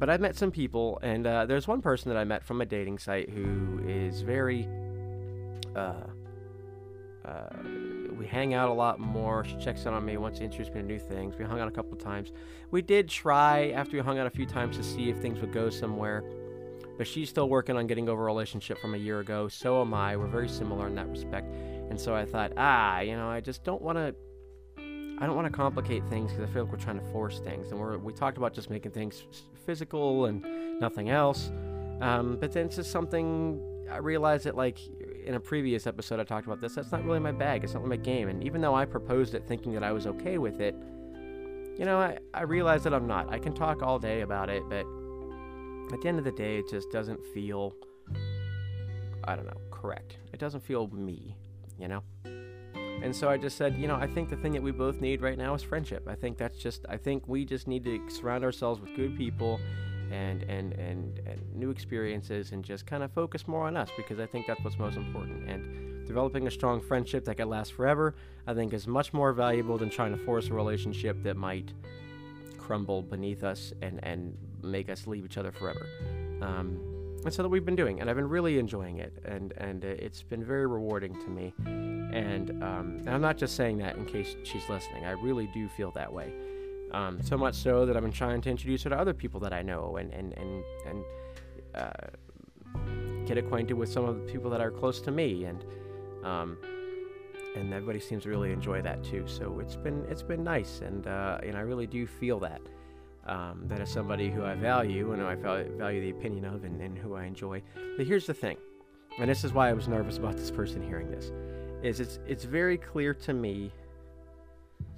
But 0.00 0.10
I've 0.10 0.20
met 0.20 0.34
some 0.34 0.50
people, 0.50 0.98
and 1.02 1.26
uh, 1.26 1.46
there's 1.46 1.68
one 1.68 1.80
person 1.80 2.10
that 2.10 2.18
I 2.18 2.24
met 2.24 2.42
from 2.42 2.60
a 2.60 2.66
dating 2.66 2.98
site 2.98 3.30
who 3.30 3.80
is 3.86 4.22
very. 4.22 4.66
Uh, 5.76 6.02
uh, 7.24 7.48
we 8.18 8.26
hang 8.26 8.54
out 8.54 8.70
a 8.70 8.72
lot 8.72 8.98
more. 8.98 9.44
She 9.44 9.56
checks 9.58 9.84
in 9.84 9.92
on 9.92 10.04
me, 10.04 10.16
wants 10.16 10.38
to 10.38 10.44
introduce 10.44 10.74
me 10.74 10.80
to 10.80 10.86
new 10.86 10.98
things. 10.98 11.36
We 11.36 11.44
hung 11.44 11.60
out 11.60 11.68
a 11.68 11.70
couple 11.70 11.96
times. 11.96 12.32
We 12.72 12.82
did 12.82 13.08
try 13.08 13.70
after 13.70 13.96
we 13.96 14.02
hung 14.02 14.18
out 14.18 14.26
a 14.26 14.30
few 14.30 14.46
times 14.46 14.76
to 14.78 14.82
see 14.82 15.10
if 15.10 15.18
things 15.18 15.38
would 15.40 15.52
go 15.52 15.70
somewhere 15.70 16.24
but 17.00 17.06
she's 17.06 17.30
still 17.30 17.48
working 17.48 17.78
on 17.78 17.86
getting 17.86 18.10
over 18.10 18.20
a 18.20 18.26
relationship 18.26 18.78
from 18.78 18.92
a 18.92 18.98
year 18.98 19.20
ago. 19.20 19.48
So 19.48 19.80
am 19.80 19.94
I. 19.94 20.18
We're 20.18 20.26
very 20.26 20.50
similar 20.50 20.86
in 20.86 20.94
that 20.96 21.08
respect. 21.08 21.50
And 21.88 21.98
so 21.98 22.14
I 22.14 22.26
thought, 22.26 22.52
ah, 22.58 23.00
you 23.00 23.16
know, 23.16 23.26
I 23.26 23.40
just 23.40 23.64
don't 23.64 23.80
want 23.80 23.96
to. 23.96 24.14
I 25.20 25.26
don't 25.26 25.36
want 25.36 25.46
to 25.46 25.52
complicate 25.52 26.02
things 26.08 26.32
because 26.32 26.48
I 26.48 26.52
feel 26.52 26.64
like 26.64 26.72
we're 26.72 26.78
trying 26.78 26.98
to 26.98 27.04
force 27.12 27.40
things, 27.40 27.70
and 27.70 27.78
we're 27.78 27.98
we 27.98 28.12
talked 28.12 28.38
about 28.38 28.54
just 28.54 28.70
making 28.70 28.92
things 28.92 29.24
physical 29.66 30.26
and 30.26 30.44
nothing 30.80 31.10
else. 31.10 31.50
Um, 32.00 32.38
but 32.40 32.52
then 32.52 32.66
it's 32.66 32.76
just 32.76 32.90
something 32.90 33.60
I 33.90 33.98
realized 33.98 34.44
that 34.44 34.56
like 34.56 34.78
in 35.26 35.34
a 35.34 35.40
previous 35.40 35.86
episode 35.86 36.18
I 36.20 36.24
talked 36.24 36.46
about 36.46 36.60
this. 36.60 36.74
That's 36.74 36.90
not 36.90 37.04
really 37.04 37.18
my 37.18 37.32
bag. 37.32 37.64
It's 37.64 37.74
not 37.74 37.84
my 37.84 37.96
game. 37.96 38.28
And 38.28 38.42
even 38.42 38.62
though 38.62 38.74
I 38.74 38.86
proposed 38.86 39.34
it 39.34 39.46
thinking 39.46 39.72
that 39.74 39.84
I 39.84 39.92
was 39.92 40.06
okay 40.06 40.38
with 40.38 40.60
it, 40.60 40.74
you 41.78 41.84
know, 41.84 41.98
I 41.98 42.18
I 42.32 42.42
realized 42.42 42.84
that 42.84 42.94
I'm 42.94 43.06
not. 43.06 43.30
I 43.30 43.38
can 43.38 43.52
talk 43.52 43.82
all 43.82 43.98
day 43.98 44.22
about 44.22 44.48
it, 44.48 44.62
but 44.70 44.86
at 45.92 46.00
the 46.00 46.08
end 46.08 46.18
of 46.18 46.24
the 46.24 46.32
day, 46.32 46.58
it 46.58 46.68
just 46.68 46.90
doesn't 46.90 47.20
feel, 47.34 47.74
I 49.24 49.34
don't 49.36 49.46
know, 49.46 49.60
correct. 49.70 50.18
It 50.32 50.38
doesn't 50.38 50.60
feel 50.60 50.86
me, 50.88 51.36
you 51.78 51.88
know? 51.88 52.02
And 53.02 53.14
so 53.16 53.28
I 53.28 53.36
just 53.36 53.56
said, 53.56 53.76
you 53.76 53.88
know, 53.88 53.96
I 53.96 54.06
think 54.06 54.28
the 54.28 54.36
thing 54.36 54.52
that 54.52 54.62
we 54.62 54.72
both 54.72 55.00
need 55.00 55.22
right 55.22 55.38
now 55.38 55.54
is 55.54 55.62
friendship. 55.62 56.06
I 56.06 56.14
think 56.14 56.36
that's 56.36 56.58
just, 56.58 56.84
I 56.88 56.96
think 56.96 57.26
we 57.26 57.44
just 57.44 57.66
need 57.66 57.84
to 57.84 58.10
surround 58.10 58.44
ourselves 58.44 58.80
with 58.80 58.94
good 58.94 59.16
people 59.16 59.58
and, 60.10 60.42
and, 60.42 60.72
and, 60.74 61.18
and 61.26 61.40
new 61.54 61.70
experiences 61.70 62.52
and 62.52 62.64
just 62.64 62.84
kind 62.86 63.02
of 63.02 63.10
focus 63.12 63.48
more 63.48 63.66
on 63.66 63.76
us 63.76 63.88
because 63.96 64.18
I 64.18 64.26
think 64.26 64.46
that's 64.46 64.62
what's 64.62 64.78
most 64.78 64.96
important. 64.96 65.48
And 65.48 66.06
developing 66.06 66.46
a 66.46 66.50
strong 66.50 66.80
friendship 66.80 67.24
that 67.24 67.36
can 67.36 67.48
last 67.48 67.72
forever, 67.72 68.16
I 68.46 68.54
think 68.54 68.72
is 68.72 68.86
much 68.86 69.12
more 69.12 69.32
valuable 69.32 69.78
than 69.78 69.90
trying 69.90 70.10
to 70.10 70.24
force 70.24 70.48
a 70.48 70.52
relationship 70.52 71.22
that 71.22 71.36
might 71.36 71.72
crumble 72.58 73.02
beneath 73.02 73.44
us 73.44 73.72
and, 73.80 73.98
and 74.02 74.36
make 74.62 74.88
us 74.88 75.06
leave 75.06 75.24
each 75.24 75.38
other 75.38 75.52
forever. 75.52 75.86
Um, 76.42 76.89
and 77.24 77.32
so 77.32 77.42
that 77.42 77.48
we've 77.48 77.64
been 77.64 77.76
doing, 77.76 78.00
and 78.00 78.08
I've 78.08 78.16
been 78.16 78.28
really 78.28 78.58
enjoying 78.58 78.98
it, 78.98 79.12
and 79.24 79.52
and 79.58 79.84
uh, 79.84 79.88
it's 79.88 80.22
been 80.22 80.42
very 80.42 80.66
rewarding 80.66 81.14
to 81.20 81.28
me. 81.28 81.52
And, 82.12 82.50
um, 82.62 82.96
and 83.00 83.10
I'm 83.10 83.20
not 83.20 83.36
just 83.36 83.54
saying 83.54 83.78
that 83.78 83.96
in 83.96 84.04
case 84.04 84.34
she's 84.42 84.68
listening. 84.68 85.04
I 85.04 85.12
really 85.12 85.48
do 85.54 85.68
feel 85.68 85.92
that 85.92 86.12
way. 86.12 86.32
Um, 86.92 87.22
so 87.22 87.36
much 87.36 87.54
so 87.54 87.86
that 87.86 87.96
I've 87.96 88.02
been 88.02 88.10
trying 88.10 88.40
to 88.40 88.50
introduce 88.50 88.82
her 88.82 88.90
to 88.90 88.96
other 88.98 89.14
people 89.14 89.38
that 89.40 89.52
I 89.52 89.62
know, 89.62 89.96
and 89.96 90.12
and 90.12 90.32
and 90.36 90.64
and 90.86 91.04
uh, 91.74 93.26
get 93.26 93.38
acquainted 93.38 93.74
with 93.74 93.92
some 93.92 94.04
of 94.04 94.16
the 94.16 94.32
people 94.32 94.50
that 94.50 94.60
are 94.60 94.70
close 94.70 95.00
to 95.02 95.10
me, 95.10 95.44
and 95.44 95.64
um, 96.24 96.56
and 97.54 97.72
everybody 97.72 98.00
seems 98.00 98.22
to 98.22 98.30
really 98.30 98.52
enjoy 98.52 98.80
that 98.82 99.04
too. 99.04 99.24
So 99.28 99.60
it's 99.60 99.76
been 99.76 100.04
it's 100.08 100.22
been 100.22 100.42
nice, 100.42 100.80
and 100.80 101.06
uh, 101.06 101.38
and 101.42 101.56
I 101.56 101.60
really 101.60 101.86
do 101.86 102.06
feel 102.06 102.40
that 102.40 102.60
um, 103.26 103.64
that 103.66 103.80
is 103.80 103.90
somebody 103.90 104.30
who 104.30 104.44
I 104.44 104.54
value 104.54 105.12
and 105.12 105.22
I 105.22 105.34
value 105.34 106.00
the 106.00 106.10
opinion 106.10 106.44
of 106.44 106.64
and, 106.64 106.80
and 106.80 106.96
who 106.96 107.14
I 107.14 107.24
enjoy. 107.24 107.62
But 107.96 108.06
here's 108.06 108.26
the 108.26 108.34
thing, 108.34 108.56
and 109.18 109.28
this 109.28 109.44
is 109.44 109.52
why 109.52 109.68
I 109.68 109.72
was 109.72 109.88
nervous 109.88 110.18
about 110.18 110.36
this 110.36 110.50
person 110.50 110.82
hearing 110.82 111.10
this, 111.10 111.30
is 111.82 112.00
it's 112.00 112.18
it's 112.26 112.44
very 112.44 112.76
clear 112.78 113.14
to 113.14 113.32
me. 113.32 113.72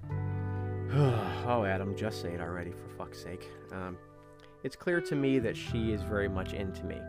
oh, 0.93 1.64
Adam, 1.67 1.97
just 1.97 2.23
say 2.23 2.33
it 2.33 2.41
already, 2.41 2.71
for 2.71 2.88
fuck's 2.97 3.23
sake. 3.23 3.49
Um, 3.73 3.97
it's 4.62 4.76
clear 4.76 5.00
to 5.00 5.17
me 5.17 5.38
that 5.41 5.57
she 5.57 5.93
is 5.93 6.02
very 6.02 6.29
much 6.29 6.52
into 6.52 6.85
me, 6.85 7.00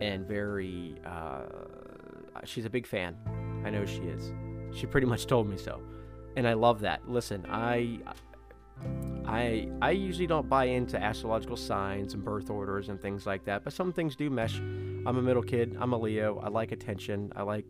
and 0.00 0.26
very. 0.26 0.96
Uh, 1.04 1.42
she's 2.44 2.64
a 2.64 2.70
big 2.70 2.86
fan. 2.86 3.16
I 3.64 3.70
know 3.70 3.84
she 3.84 4.02
is. 4.02 4.32
She 4.72 4.86
pretty 4.86 5.06
much 5.06 5.26
told 5.26 5.48
me 5.48 5.56
so, 5.56 5.82
and 6.36 6.46
I 6.46 6.52
love 6.52 6.80
that. 6.80 7.08
Listen, 7.08 7.44
I 7.50 7.98
I 9.26 9.68
I 9.80 9.90
usually 9.90 10.26
don't 10.26 10.48
buy 10.48 10.64
into 10.66 11.02
astrological 11.02 11.56
signs 11.56 12.14
and 12.14 12.24
birth 12.24 12.50
orders 12.50 12.88
and 12.88 13.00
things 13.00 13.26
like 13.26 13.44
that, 13.44 13.64
but 13.64 13.72
some 13.72 13.92
things 13.92 14.16
do 14.16 14.30
mesh. 14.30 14.58
I'm 14.58 15.16
a 15.18 15.22
middle 15.22 15.42
kid. 15.42 15.76
I'm 15.80 15.92
a 15.92 15.98
Leo. 15.98 16.40
I 16.40 16.48
like 16.48 16.72
attention. 16.72 17.32
I 17.34 17.42
like, 17.42 17.64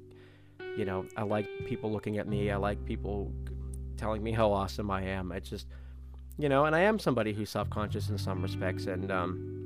you 0.76 0.84
know, 0.84 1.06
I 1.16 1.22
like 1.22 1.48
people 1.66 1.90
looking 1.90 2.18
at 2.18 2.28
me. 2.28 2.50
I 2.50 2.56
like 2.56 2.84
people 2.84 3.32
telling 3.96 4.22
me 4.22 4.32
how 4.32 4.52
awesome 4.52 4.90
I 4.90 5.02
am. 5.02 5.32
It's 5.32 5.48
just, 5.48 5.66
you 6.38 6.48
know, 6.48 6.64
and 6.64 6.74
I 6.74 6.80
am 6.80 6.98
somebody 6.98 7.32
who's 7.32 7.50
self-conscious 7.50 8.10
in 8.10 8.18
some 8.18 8.42
respects, 8.42 8.86
and 8.86 9.10
um, 9.10 9.62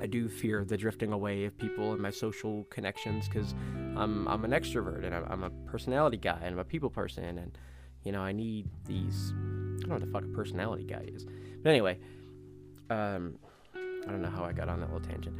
I 0.00 0.06
do 0.06 0.28
fear 0.28 0.64
the 0.64 0.76
drifting 0.76 1.12
away 1.12 1.44
of 1.44 1.58
people 1.58 1.92
and 1.92 2.00
my 2.00 2.10
social 2.10 2.64
connections 2.70 3.28
because 3.28 3.54
I'm 3.96 4.26
I'm 4.28 4.44
an 4.44 4.52
extrovert 4.52 5.04
and 5.04 5.14
I'm 5.14 5.42
a 5.42 5.50
personality 5.70 6.16
guy 6.16 6.38
and 6.42 6.54
I'm 6.54 6.58
a 6.58 6.64
people 6.64 6.90
person 6.90 7.38
and 7.38 7.58
you 8.04 8.12
know 8.12 8.20
I 8.20 8.32
need 8.32 8.68
these 8.86 9.32
I 9.32 9.88
don't 9.88 9.88
know 9.88 9.94
what 9.94 10.00
the 10.04 10.10
fuck 10.10 10.24
a 10.24 10.36
personality 10.36 10.84
guy 10.84 11.04
is. 11.06 11.26
But 11.62 11.70
anyway, 11.70 11.98
um, 12.90 13.38
I 13.74 14.10
don't 14.10 14.22
know 14.22 14.30
how 14.30 14.44
I 14.44 14.52
got 14.52 14.68
on 14.68 14.80
that 14.80 14.92
little 14.92 15.08
tangent. 15.08 15.36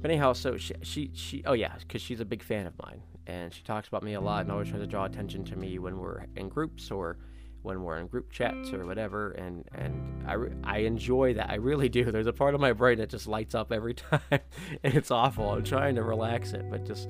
But 0.00 0.10
anyhow, 0.10 0.32
so 0.32 0.56
she, 0.56 0.74
she, 0.82 1.10
she 1.14 1.42
oh 1.46 1.52
yeah, 1.52 1.74
because 1.78 2.02
she's 2.02 2.20
a 2.20 2.24
big 2.24 2.42
fan 2.42 2.66
of 2.66 2.74
mine, 2.84 3.02
and 3.26 3.52
she 3.52 3.62
talks 3.62 3.88
about 3.88 4.02
me 4.02 4.14
a 4.14 4.20
lot, 4.20 4.42
and 4.42 4.50
always 4.50 4.68
tries 4.68 4.80
to 4.80 4.86
draw 4.86 5.04
attention 5.04 5.44
to 5.44 5.56
me 5.56 5.78
when 5.78 5.98
we're 5.98 6.24
in 6.36 6.48
groups 6.48 6.90
or 6.90 7.18
when 7.62 7.84
we're 7.84 7.98
in 7.98 8.08
group 8.08 8.30
chats 8.32 8.72
or 8.72 8.84
whatever. 8.84 9.30
And 9.32 9.64
and 9.72 10.28
I, 10.28 10.36
I 10.64 10.78
enjoy 10.78 11.34
that. 11.34 11.50
I 11.50 11.54
really 11.54 11.88
do. 11.88 12.10
There's 12.10 12.26
a 12.26 12.32
part 12.32 12.54
of 12.54 12.60
my 12.60 12.72
brain 12.72 12.98
that 12.98 13.10
just 13.10 13.28
lights 13.28 13.54
up 13.54 13.72
every 13.72 13.94
time, 14.10 14.20
and 14.30 14.94
it's 14.94 15.10
awful. 15.10 15.50
I'm 15.50 15.64
trying 15.64 15.94
to 15.94 16.02
relax 16.02 16.52
it, 16.52 16.68
but 16.68 16.84
just 16.84 17.08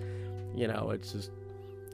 you 0.55 0.69
know, 0.69 0.91
it's 0.91 1.13
just 1.13 1.31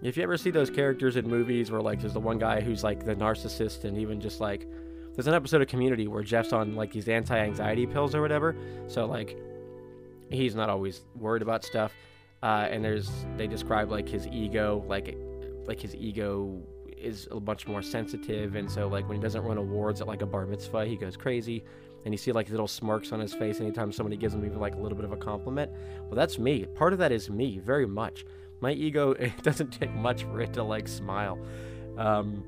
if 0.03 0.17
you 0.17 0.23
ever 0.23 0.37
see 0.37 0.51
those 0.51 0.71
characters 0.71 1.17
in 1.17 1.29
movies 1.29 1.71
where 1.71 1.81
like 1.81 2.01
there's 2.01 2.13
the 2.13 2.21
one 2.21 2.39
guy 2.39 2.61
who's 2.61 2.85
like 2.85 3.05
the 3.05 3.15
narcissist 3.17 3.85
and 3.85 3.99
even 3.99 4.21
just 4.21 4.41
like 4.41 4.67
there's 5.15 5.27
an 5.27 5.35
episode 5.35 5.61
of 5.61 5.69
Community 5.69 6.07
where 6.07 6.23
Jeff's 6.23 6.53
on 6.53 6.77
like 6.77 6.93
these 6.93 7.09
anti-anxiety 7.09 7.87
pills 7.87 8.15
or 8.15 8.23
whatever, 8.23 8.55
so 8.87 9.05
like 9.07 9.37
he's 10.31 10.55
not 10.55 10.69
always 10.71 11.01
worried 11.17 11.43
about 11.43 11.65
stuff. 11.65 11.93
Uh, 12.43 12.69
and 12.71 12.85
there's 12.85 13.11
they 13.37 13.49
describe 13.49 13.91
like 13.91 14.09
his 14.09 14.29
ego, 14.29 14.85
like 14.87 15.17
like 15.67 15.81
his 15.81 15.97
ego 15.97 16.63
is 16.97 17.27
a 17.33 17.41
much 17.41 17.67
more 17.67 17.83
sensitive, 17.83 18.55
and 18.55 18.71
so 18.71 18.87
like 18.87 19.09
when 19.09 19.17
he 19.17 19.23
doesn't 19.23 19.43
run 19.43 19.57
awards 19.59 20.01
at 20.01 20.07
like 20.07 20.23
a 20.23 20.27
bar 20.27 20.47
mitzvah, 20.47 20.85
he 20.87 20.97
goes 20.97 21.17
crazy. 21.17 21.65
and 22.05 22.15
you 22.15 22.19
see 22.19 22.33
like 22.33 22.49
little 22.51 22.69
smirks 22.69 23.13
on 23.13 23.21
his 23.21 23.35
face 23.35 23.61
anytime 23.61 23.93
somebody 23.93 24.17
gives 24.17 24.35
him 24.35 24.45
even 24.45 24.61
like 24.61 24.75
a 24.75 24.79
little 24.79 24.97
bit 24.97 25.05
of 25.05 25.13
a 25.13 25.17
compliment. 25.17 25.71
Well, 26.03 26.15
that's 26.15 26.39
me. 26.39 26.65
Part 26.65 26.93
of 26.93 26.99
that 27.01 27.13
is 27.13 27.29
me, 27.29 27.59
very 27.59 27.87
much. 27.87 28.25
My 28.61 28.73
ego 28.73 29.13
it 29.19 29.43
doesn't 29.43 29.71
take 29.71 29.93
much 29.93 30.25
for 30.25 30.41
it 30.41 30.53
to 30.55 30.63
like 30.63 30.89
smile. 30.89 31.39
Um, 31.97 32.45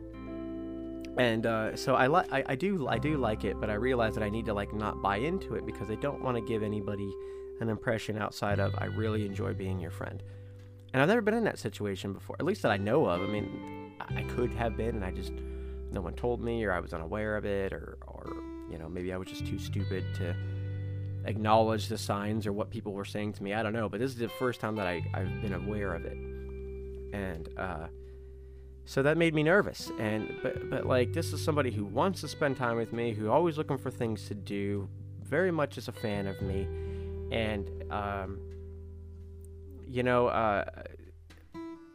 and 1.19 1.45
uh, 1.45 1.77
so 1.77 1.97
I, 1.97 2.07
li- 2.07 2.29
I 2.31 2.45
I 2.49 2.55
do 2.55 2.87
I 2.89 2.99
do 2.99 3.17
like 3.17 3.45
it, 3.45 3.61
but 3.61 3.69
I 3.69 3.75
realize 3.75 4.15
that 4.15 4.23
I 4.23 4.31
need 4.31 4.47
to 4.47 4.55
like 4.55 4.73
not 4.73 5.03
buy 5.03 5.17
into 5.17 5.55
it 5.55 5.67
because 5.67 5.91
I 5.91 5.97
don't 5.97 6.23
want 6.23 6.37
to 6.37 6.41
give 6.41 6.63
anybody 6.63 7.13
an 7.61 7.69
impression 7.69 8.17
outside 8.17 8.59
of 8.59 8.75
I 8.79 8.87
really 8.87 9.27
enjoy 9.27 9.53
being 9.53 9.81
your 9.81 9.91
friend. 9.91 10.23
And 10.93 11.03
I've 11.03 11.09
never 11.09 11.21
been 11.21 11.35
in 11.35 11.45
that 11.45 11.59
situation 11.59 12.13
before, 12.13 12.37
at 12.41 12.45
least 12.45 12.63
that 12.63 12.73
I 12.73 12.77
know 12.77 13.07
of. 13.07 13.21
I 13.21 13.27
mean, 13.27 13.93
I 14.01 14.23
could 14.23 14.53
have 14.55 14.77
been, 14.77 14.97
and 14.97 15.05
I 15.05 15.11
just 15.11 15.33
no 15.93 16.01
one 16.01 16.15
told 16.15 16.41
me, 16.41 16.65
or 16.65 16.73
I 16.73 16.81
was 16.81 16.93
unaware 16.93 17.37
of 17.37 17.45
it, 17.45 17.73
or 17.73 17.99
or 18.07 18.37
you 18.71 18.79
know 18.79 18.89
maybe 18.89 19.13
I 19.13 19.17
was 19.17 19.29
just 19.29 19.47
too 19.47 19.59
stupid 19.59 20.05
to 20.17 20.35
acknowledge 21.25 21.89
the 21.89 21.99
signs 21.99 22.47
or 22.47 22.53
what 22.53 22.71
people 22.71 22.93
were 22.93 23.05
saying 23.05 23.35
to 23.35 23.43
me. 23.43 23.55
I 23.55 23.63
don't 23.63 23.73
know, 23.73 23.89
but 23.89 24.01
this 24.01 24.11
is 24.11 24.17
the 24.17 24.29
first 24.29 24.61
time 24.61 24.77
that 24.77 24.87
I 24.87 25.05
I've 25.15 25.41
been 25.43 25.55
aware 25.55 25.95
of 25.95 26.05
it, 26.05 26.17
and 27.13 27.49
uh, 27.57 27.87
so 28.85 29.03
that 29.03 29.17
made 29.17 29.35
me 29.35 29.43
nervous. 29.43 29.91
And 29.99 30.35
but 30.43 30.71
but 30.71 30.87
like 30.87 31.13
this 31.13 31.33
is 31.33 31.43
somebody 31.43 31.71
who 31.71 31.85
wants 31.85 32.21
to 32.23 32.29
spend 32.29 32.57
time 32.57 32.77
with 32.77 32.93
me, 32.93 33.13
who 33.13 33.31
always 33.31 33.59
looking 33.59 33.79
for 33.79 33.91
things 33.91 34.27
to 34.29 34.35
do, 34.35 34.89
very 35.23 35.51
much 35.51 35.79
is 35.79 35.89
a 35.89 35.93
fan 35.93 36.27
of 36.27 36.41
me, 36.43 36.67
and 37.31 37.71
um, 37.93 38.39
you 39.87 40.03
know, 40.03 40.29
uh, 40.29 40.65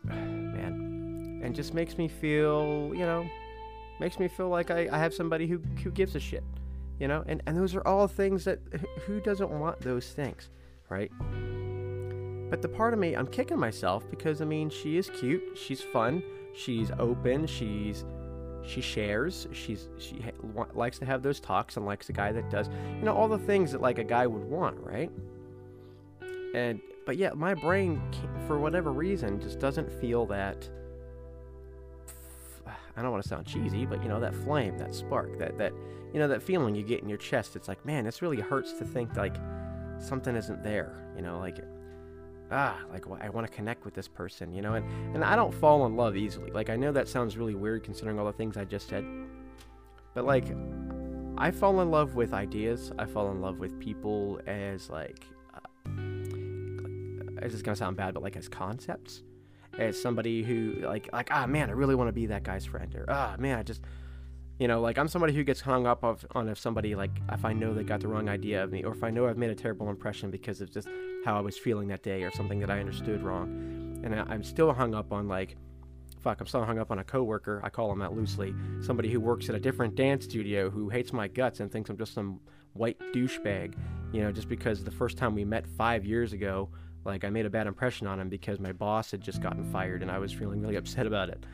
man, 0.04 1.42
and 1.44 1.56
just 1.56 1.74
makes 1.74 1.98
me 1.98 2.08
feel, 2.08 2.92
you 2.94 3.06
know, 3.06 3.26
makes 4.00 4.20
me 4.20 4.28
feel 4.28 4.50
like 4.50 4.70
I, 4.72 4.90
I 4.92 4.98
have 4.98 5.14
somebody 5.14 5.48
who 5.48 5.62
who 5.84 5.92
gives 5.92 6.16
a 6.16 6.20
shit, 6.20 6.44
you 7.00 7.08
know, 7.08 7.24
and 7.28 7.42
and 7.46 7.58
those 7.58 7.76
are 7.76 7.86
all 7.88 8.08
things 8.08 8.46
that 8.46 8.60
who 9.06 9.20
doesn't 9.20 9.50
want 9.50 9.80
those 9.82 10.10
things, 10.12 10.50
right? 10.90 11.12
But 12.50 12.62
the 12.62 12.70
part 12.70 12.94
of 12.94 13.00
me, 13.00 13.16
I'm 13.16 13.28
kicking 13.28 13.60
myself 13.60 14.10
because 14.10 14.42
I 14.42 14.46
mean, 14.46 14.70
she 14.70 14.98
is 14.98 15.10
cute, 15.10 15.58
she's 15.58 15.82
fun, 15.82 16.24
she's 16.54 16.92
open, 17.00 17.48
she's 17.48 18.06
she 18.64 18.82
shares, 18.82 19.48
she's 19.52 19.88
she 19.98 20.20
ha- 20.22 20.66
likes 20.74 20.98
to 21.00 21.06
have 21.06 21.22
those 21.22 21.40
talks 21.40 21.78
and 21.78 21.86
likes 21.86 22.10
a 22.10 22.14
guy 22.14 22.32
that 22.32 22.50
does, 22.50 22.70
you 22.98 23.04
know, 23.04 23.14
all 23.14 23.28
the 23.28 23.38
things 23.40 23.72
that 23.72 23.82
like 23.82 23.98
a 23.98 24.04
guy 24.04 24.26
would 24.26 24.44
want, 24.44 24.80
right? 24.80 25.12
And 26.54 26.80
but 27.06 27.18
yeah, 27.18 27.32
my 27.36 27.54
brain, 27.54 28.02
for 28.48 28.58
whatever 28.58 28.92
reason, 28.92 29.40
just 29.40 29.60
doesn't 29.60 29.92
feel 30.00 30.26
that. 30.28 30.70
I 32.98 33.02
don't 33.02 33.12
want 33.12 33.24
to 33.24 33.30
sound 33.30 33.46
cheesy, 33.46 33.86
but 33.86 34.02
you 34.02 34.10
know 34.10 34.20
that 34.20 34.34
flame, 34.34 34.78
that 34.78 34.96
spark, 34.96 35.38
that 35.40 35.58
that 35.58 35.74
you 36.14 36.20
know 36.20 36.28
that 36.28 36.42
feeling 36.42 36.76
you 36.76 36.84
get 36.84 37.02
in 37.02 37.10
your 37.10 37.18
chest. 37.18 37.56
It's 37.56 37.68
like, 37.68 37.86
man, 37.86 38.06
this 38.06 38.22
really 38.22 38.40
hurts 38.40 38.74
to 38.74 38.86
think 38.86 39.16
like 39.16 39.36
something 40.00 40.36
isn't 40.36 40.64
there. 40.64 41.12
You 41.16 41.22
know, 41.22 41.40
like 41.40 41.60
ah, 42.52 42.80
like 42.92 43.06
I 43.22 43.30
want 43.30 43.48
to 43.48 43.54
connect 43.54 43.86
with 43.86 43.94
this 43.94 44.08
person. 44.08 44.54
You 44.54 44.62
know, 44.62 44.76
and 44.76 45.16
and 45.16 45.24
I 45.24 45.36
don't 45.36 45.54
fall 45.54 45.86
in 45.86 45.96
love 45.96 46.16
easily. 46.16 46.52
Like 46.52 46.70
I 46.70 46.76
know 46.76 46.92
that 46.92 47.08
sounds 47.08 47.38
really 47.38 47.56
weird 47.56 47.84
considering 47.84 48.20
all 48.20 48.26
the 48.26 48.34
things 48.34 48.56
I 48.58 48.64
just 48.64 48.88
said, 48.88 49.06
but 50.14 50.26
like 50.26 50.46
I 51.38 51.52
fall 51.52 51.82
in 51.82 51.92
love 51.92 52.16
with 52.16 52.34
ideas. 52.34 52.94
I 52.98 53.06
fall 53.06 53.32
in 53.32 53.42
love 53.42 53.60
with 53.60 53.78
people 53.80 54.40
as 54.48 54.90
like 54.90 55.26
this 57.42 57.54
is 57.54 57.62
gonna 57.62 57.76
sound 57.76 57.98
bad, 57.98 58.14
but 58.14 58.24
like 58.24 58.38
as 58.38 58.48
concepts, 58.48 59.24
as 59.78 60.02
somebody 60.02 60.44
who 60.44 60.76
like 60.84 61.10
like 61.12 61.30
ah 61.32 61.46
man, 61.48 61.70
I 61.70 61.74
really 61.74 61.96
want 61.96 62.08
to 62.08 62.14
be 62.14 62.28
that 62.28 62.44
guy's 62.44 62.66
friend, 62.66 62.94
or 62.96 63.06
ah 63.08 63.36
man, 63.40 63.60
I 63.60 63.64
just 63.64 63.82
you 64.60 64.68
know 64.68 64.82
like 64.82 64.98
I'm 64.98 65.08
somebody 65.08 65.34
who 65.34 65.44
gets 65.44 65.62
hung 65.62 65.86
up 65.86 66.04
of, 66.04 66.26
on 66.32 66.50
if 66.50 66.58
somebody 66.58 66.96
like 66.96 67.12
if 67.32 67.46
I 67.46 67.54
know 67.54 67.74
they 67.74 67.84
got 67.84 68.02
the 68.02 68.08
wrong 68.08 68.30
idea 68.30 68.64
of 68.64 68.72
me, 68.72 68.84
or 68.84 68.94
if 68.94 69.04
I 69.04 69.10
know 69.10 69.28
I've 69.28 69.38
made 69.38 69.50
a 69.50 69.56
terrible 69.56 69.90
impression 69.90 70.32
because 70.32 70.62
of 70.62 70.72
just 70.72 70.88
how 71.24 71.38
I 71.38 71.42
was 71.42 71.58
feeling 71.58 71.88
that 71.90 72.04
day, 72.04 72.24
or 72.24 72.32
something 72.32 72.60
that 72.60 72.70
I 72.70 72.80
understood 72.80 73.22
wrong, 73.22 74.02
and 74.04 74.16
I, 74.16 74.26
I'm 74.28 74.44
still 74.44 74.74
hung 74.74 74.96
up 74.96 75.12
on 75.12 75.28
like 75.28 75.58
fuck, 76.26 76.42
I'm 76.42 76.48
still 76.48 76.66
hung 76.66 76.80
up 76.80 76.90
on 76.90 76.98
a 76.98 77.04
coworker. 77.04 77.62
I 77.64 77.70
call 77.70 77.92
him 77.92 78.00
that 78.00 78.14
loosely. 78.14 78.56
Somebody 78.82 79.12
who 79.12 79.20
works 79.20 79.48
at 79.48 79.54
a 79.54 79.60
different 79.60 79.94
dance 79.94 80.26
studio 80.26 80.72
who 80.72 80.90
hates 80.90 81.14
my 81.14 81.28
guts 81.28 81.60
and 81.60 81.72
thinks 81.72 81.88
I'm 81.88 82.00
just 82.00 82.16
some 82.16 82.40
white 82.74 82.98
douchebag. 83.14 83.76
You 84.12 84.24
know, 84.24 84.32
just 84.32 84.50
because 84.50 84.84
the 84.84 84.90
first 84.90 85.20
time 85.20 85.36
we 85.36 85.46
met 85.46 85.68
five 85.68 86.04
years 86.04 86.34
ago, 86.34 86.70
like 87.06 87.24
I 87.24 87.30
made 87.30 87.46
a 87.46 87.50
bad 87.50 87.68
impression 87.68 88.08
on 88.08 88.20
him 88.20 88.30
because 88.30 88.60
my 88.60 88.72
boss 88.72 89.12
had 89.12 89.22
just 89.22 89.42
gotten 89.42 89.64
fired 89.72 90.02
and 90.02 90.12
I 90.12 90.18
was 90.18 90.34
feeling 90.34 90.62
really 90.62 90.76
upset 90.84 91.06
about 91.06 91.30
it. 91.30 91.46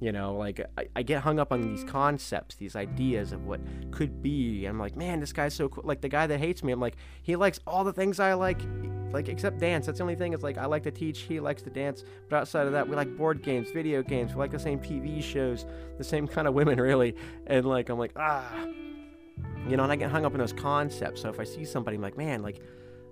You 0.00 0.10
know, 0.10 0.34
like 0.34 0.60
I, 0.76 0.88
I 0.96 1.02
get 1.02 1.22
hung 1.22 1.38
up 1.38 1.52
on 1.52 1.60
these 1.62 1.84
concepts, 1.84 2.56
these 2.56 2.74
ideas 2.74 3.32
of 3.32 3.44
what 3.44 3.60
could 3.92 4.20
be. 4.20 4.66
And 4.66 4.74
I'm 4.74 4.80
like, 4.80 4.96
man, 4.96 5.20
this 5.20 5.32
guy's 5.32 5.54
so 5.54 5.68
cool. 5.68 5.84
Like 5.86 6.00
the 6.00 6.08
guy 6.08 6.26
that 6.26 6.38
hates 6.38 6.64
me, 6.64 6.72
I'm 6.72 6.80
like, 6.80 6.96
he 7.22 7.36
likes 7.36 7.60
all 7.68 7.84
the 7.84 7.92
things 7.92 8.18
I 8.18 8.34
like, 8.34 8.60
like 9.12 9.28
except 9.28 9.58
dance. 9.58 9.86
That's 9.86 9.98
the 9.98 10.02
only 10.02 10.16
thing. 10.16 10.32
It's 10.32 10.42
like 10.42 10.58
I 10.58 10.66
like 10.66 10.82
to 10.84 10.90
teach, 10.90 11.20
he 11.20 11.38
likes 11.38 11.62
to 11.62 11.70
dance. 11.70 12.02
But 12.28 12.38
outside 12.38 12.66
of 12.66 12.72
that, 12.72 12.88
we 12.88 12.96
like 12.96 13.16
board 13.16 13.42
games, 13.42 13.70
video 13.70 14.02
games. 14.02 14.34
We 14.34 14.40
like 14.40 14.50
the 14.50 14.58
same 14.58 14.80
TV 14.80 15.22
shows, 15.22 15.66
the 15.98 16.04
same 16.04 16.26
kind 16.26 16.48
of 16.48 16.54
women, 16.54 16.80
really. 16.80 17.14
And 17.46 17.64
like 17.64 17.88
I'm 17.88 17.98
like, 17.98 18.12
ah, 18.16 18.66
you 19.68 19.76
know, 19.76 19.84
and 19.84 19.92
I 19.92 19.96
get 19.96 20.10
hung 20.10 20.24
up 20.24 20.32
on 20.32 20.38
those 20.38 20.52
concepts. 20.52 21.22
So 21.22 21.28
if 21.28 21.38
I 21.38 21.44
see 21.44 21.64
somebody, 21.64 21.96
I'm 21.96 22.02
like, 22.02 22.16
man, 22.16 22.42
like, 22.42 22.60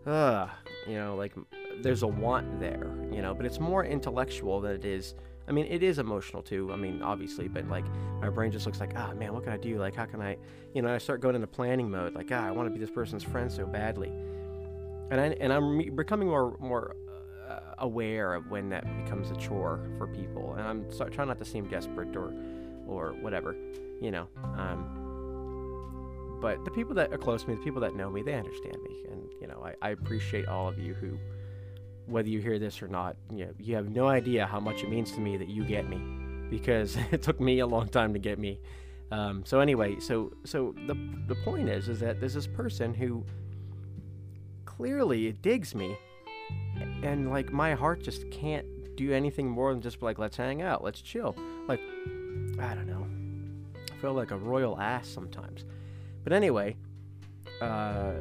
uh, 0.06 0.49
you 0.88 0.94
know, 0.94 1.14
like 1.14 1.35
there's 1.82 2.02
a 2.02 2.06
want 2.06 2.60
there, 2.60 2.90
you 3.12 3.22
know, 3.22 3.34
but 3.34 3.46
it's 3.46 3.60
more 3.60 3.84
intellectual 3.84 4.60
than 4.60 4.72
it 4.72 4.84
is. 4.84 5.14
I 5.49 5.52
mean, 5.52 5.66
it 5.66 5.82
is 5.82 5.99
emotional 5.99 6.42
too. 6.42 6.70
I 6.72 6.76
mean, 6.76 7.02
obviously, 7.02 7.49
but 7.49 7.66
like 7.68 7.84
my 8.20 8.30
brain 8.30 8.52
just 8.52 8.66
looks 8.66 8.80
like, 8.80 8.92
ah, 8.96 9.12
man, 9.14 9.32
what 9.32 9.44
can 9.44 9.52
I 9.52 9.56
do? 9.56 9.78
Like, 9.78 9.96
how 9.96 10.04
can 10.04 10.20
I, 10.20 10.37
you 10.75 10.82
know, 10.82 10.94
I 10.94 10.99
start 10.99 11.20
going 11.20 11.34
into 11.34 11.46
planning 11.46 11.90
mode. 11.90 12.14
Like, 12.14 12.30
ah, 12.32 12.46
I 12.46 12.50
want 12.50 12.68
to 12.68 12.72
be 12.72 12.78
this 12.78 12.90
person's 12.90 13.25
friend 13.25 13.50
so 13.50 13.66
badly, 13.66 14.12
and 15.10 15.20
I 15.20 15.26
and 15.40 15.52
I'm 15.52 15.96
becoming 15.96 16.28
more 16.28 16.56
more 16.60 16.94
uh, 17.49 17.75
aware 17.78 18.34
of 18.34 18.50
when 18.50 18.68
that 18.70 18.84
becomes 19.04 19.30
a 19.30 19.37
chore 19.37 19.80
for 19.99 20.06
people, 20.06 20.54
and 20.54 20.66
I'm 20.66 20.90
start, 20.92 21.12
trying 21.12 21.28
not 21.28 21.38
to 21.38 21.44
seem 21.44 21.68
desperate 21.68 22.14
or 22.16 22.32
or 22.87 23.14
whatever, 23.20 23.56
you 24.00 24.10
know. 24.10 24.28
Um, 24.56 26.38
but 26.40 26.64
the 26.64 26.70
people 26.70 26.94
that 26.94 27.12
are 27.12 27.18
close 27.18 27.42
to 27.42 27.50
me, 27.50 27.56
the 27.56 27.62
people 27.62 27.80
that 27.82 27.94
know 27.94 28.08
me, 28.08 28.22
they 28.22 28.34
understand 28.34 28.76
me, 28.82 29.04
and 29.10 29.22
you 29.40 29.49
know, 29.49 29.62
I, 29.64 29.75
I 29.88 29.90
appreciate 29.90 30.46
all 30.46 30.68
of 30.68 30.78
you 30.78 30.94
who 30.94 31.18
whether 32.10 32.28
you 32.28 32.40
hear 32.40 32.58
this 32.58 32.82
or 32.82 32.88
not, 32.88 33.16
you, 33.30 33.46
know, 33.46 33.52
you 33.58 33.76
have 33.76 33.88
no 33.88 34.08
idea 34.08 34.46
how 34.46 34.60
much 34.60 34.82
it 34.82 34.90
means 34.90 35.12
to 35.12 35.20
me 35.20 35.36
that 35.36 35.48
you 35.48 35.64
get 35.64 35.88
me, 35.88 35.98
because 36.50 36.96
it 37.12 37.22
took 37.22 37.40
me 37.40 37.60
a 37.60 37.66
long 37.66 37.88
time 37.88 38.12
to 38.12 38.18
get 38.18 38.38
me. 38.38 38.58
Um, 39.12 39.42
so 39.44 39.60
anyway, 39.60 39.98
so 39.98 40.32
so 40.44 40.74
the 40.86 40.94
the 41.26 41.34
point 41.36 41.68
is 41.68 41.88
is 41.88 41.98
that 42.00 42.20
there's 42.20 42.34
this 42.34 42.46
person 42.46 42.94
who 42.94 43.24
clearly 44.66 45.32
digs 45.32 45.74
me, 45.74 45.96
and 47.02 47.30
like 47.30 47.52
my 47.52 47.74
heart 47.74 48.02
just 48.02 48.30
can't 48.30 48.66
do 48.96 49.12
anything 49.12 49.48
more 49.48 49.72
than 49.72 49.82
just 49.82 50.00
like 50.02 50.18
let's 50.18 50.36
hang 50.36 50.62
out, 50.62 50.84
let's 50.84 51.00
chill. 51.00 51.34
Like 51.66 51.80
I 52.60 52.74
don't 52.74 52.86
know, 52.86 53.06
I 53.92 54.00
feel 54.00 54.14
like 54.14 54.30
a 54.30 54.36
royal 54.36 54.78
ass 54.78 55.08
sometimes. 55.08 55.64
But 56.22 56.32
anyway, 56.32 56.76
uh, 57.60 58.12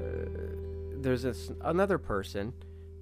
there's 0.95 1.21
this 1.21 1.51
another 1.61 1.99
person 1.99 2.53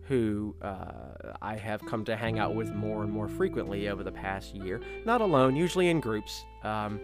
who 0.07 0.55
uh, 0.61 1.33
I 1.41 1.57
have 1.57 1.85
come 1.85 2.05
to 2.05 2.15
hang 2.15 2.39
out 2.39 2.55
with 2.55 2.73
more 2.73 3.03
and 3.03 3.11
more 3.11 3.27
frequently 3.27 3.89
over 3.89 4.03
the 4.03 4.11
past 4.11 4.55
year. 4.55 4.81
Not 5.05 5.21
alone, 5.21 5.55
usually 5.55 5.89
in 5.89 5.99
groups. 5.99 6.45
Um, 6.63 6.99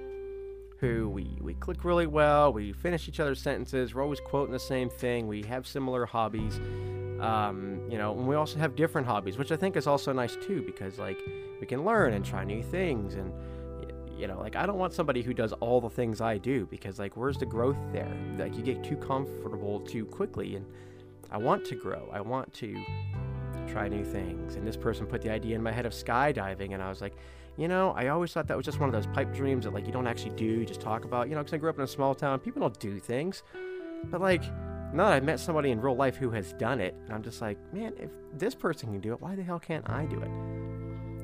who 0.79 1.07
we, 1.07 1.37
we 1.39 1.53
click 1.53 1.85
really 1.85 2.07
well, 2.07 2.51
we 2.51 2.73
finish 2.73 3.07
each 3.07 3.21
other's 3.21 3.41
sentences, 3.41 3.95
we're 3.95 4.03
always 4.03 4.19
quoting 4.19 4.51
the 4.51 4.59
same 4.59 4.89
thing, 4.89 5.27
we 5.27 5.41
have 5.43 5.65
similar 5.65 6.05
hobbies, 6.05 6.59
um, 7.21 7.79
you 7.89 7.97
know, 7.97 8.11
and 8.11 8.27
we 8.27 8.35
also 8.35 8.59
have 8.59 8.75
different 8.75 9.07
hobbies, 9.07 9.37
which 9.37 9.53
I 9.53 9.55
think 9.55 9.77
is 9.77 9.87
also 9.87 10.11
nice 10.11 10.35
too, 10.35 10.61
because 10.65 10.99
like 10.99 11.17
we 11.61 11.65
can 11.65 11.85
learn 11.85 12.11
and 12.11 12.25
try 12.25 12.43
new 12.43 12.61
things, 12.61 13.13
and 13.13 13.31
you 14.17 14.27
know, 14.27 14.37
like 14.39 14.57
I 14.57 14.65
don't 14.65 14.77
want 14.77 14.91
somebody 14.91 15.21
who 15.21 15.33
does 15.33 15.53
all 15.53 15.79
the 15.79 15.89
things 15.89 16.19
I 16.19 16.37
do, 16.37 16.65
because 16.65 16.99
like 16.99 17.15
where's 17.15 17.37
the 17.37 17.45
growth 17.45 17.77
there? 17.93 18.11
Like 18.37 18.57
you 18.57 18.61
get 18.61 18.83
too 18.83 18.97
comfortable 18.97 19.79
too 19.79 20.05
quickly, 20.05 20.57
and 20.57 20.65
I 21.33 21.37
want 21.37 21.65
to 21.65 21.75
grow. 21.75 22.09
I 22.13 22.21
want 22.21 22.53
to 22.55 22.77
try 23.67 23.87
new 23.87 24.05
things. 24.05 24.55
And 24.55 24.67
this 24.67 24.77
person 24.77 25.07
put 25.07 25.21
the 25.23 25.31
idea 25.31 25.55
in 25.55 25.63
my 25.63 25.71
head 25.71 25.87
of 25.87 25.91
skydiving, 25.91 26.73
and 26.73 26.81
I 26.81 26.89
was 26.89 27.01
like, 27.01 27.15
you 27.57 27.67
know, 27.67 27.91
I 27.97 28.07
always 28.07 28.31
thought 28.31 28.47
that 28.47 28.57
was 28.57 28.65
just 28.65 28.79
one 28.79 28.87
of 28.87 28.93
those 28.93 29.07
pipe 29.13 29.33
dreams 29.33 29.65
that 29.65 29.73
like 29.73 29.85
you 29.85 29.91
don't 29.91 30.07
actually 30.07 30.35
do, 30.35 30.45
you 30.45 30.65
just 30.65 30.81
talk 30.81 31.05
about. 31.05 31.29
You 31.29 31.35
know, 31.35 31.41
because 31.41 31.53
I 31.53 31.57
grew 31.57 31.69
up 31.69 31.77
in 31.77 31.83
a 31.83 31.87
small 31.87 32.13
town, 32.13 32.39
people 32.39 32.61
don't 32.61 32.79
do 32.79 32.99
things. 32.99 33.43
But 34.05 34.21
like, 34.21 34.43
now 34.93 35.05
that 35.05 35.13
I've 35.13 35.23
met 35.23 35.39
somebody 35.39 35.71
in 35.71 35.81
real 35.81 35.95
life 35.95 36.15
who 36.15 36.29
has 36.31 36.53
done 36.53 36.79
it, 36.79 36.93
and 37.05 37.13
I'm 37.13 37.23
just 37.23 37.41
like, 37.41 37.57
man, 37.73 37.93
if 37.99 38.11
this 38.37 38.53
person 38.53 38.91
can 38.91 39.01
do 39.01 39.13
it, 39.13 39.21
why 39.21 39.35
the 39.35 39.43
hell 39.43 39.59
can't 39.59 39.87
I 39.89 40.05
do 40.05 40.19
it? 40.21 40.29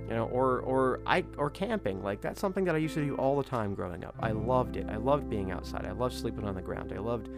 You 0.07 0.15
know, 0.15 0.29
or 0.31 0.61
or 0.61 1.01
I 1.05 1.23
or 1.37 1.51
camping, 1.51 2.01
like 2.01 2.19
that's 2.19 2.41
something 2.41 2.65
that 2.65 2.73
I 2.73 2.79
used 2.79 2.95
to 2.95 3.05
do 3.05 3.15
all 3.17 3.37
the 3.37 3.47
time 3.47 3.75
growing 3.75 4.03
up. 4.03 4.15
I 4.19 4.31
loved 4.31 4.75
it. 4.75 4.87
I 4.89 4.95
loved 4.95 5.29
being 5.29 5.51
outside. 5.51 5.85
I 5.85 5.91
loved 5.91 6.15
sleeping 6.15 6.45
on 6.45 6.55
the 6.55 6.63
ground. 6.63 6.93
I 6.95 6.99
loved 6.99 7.29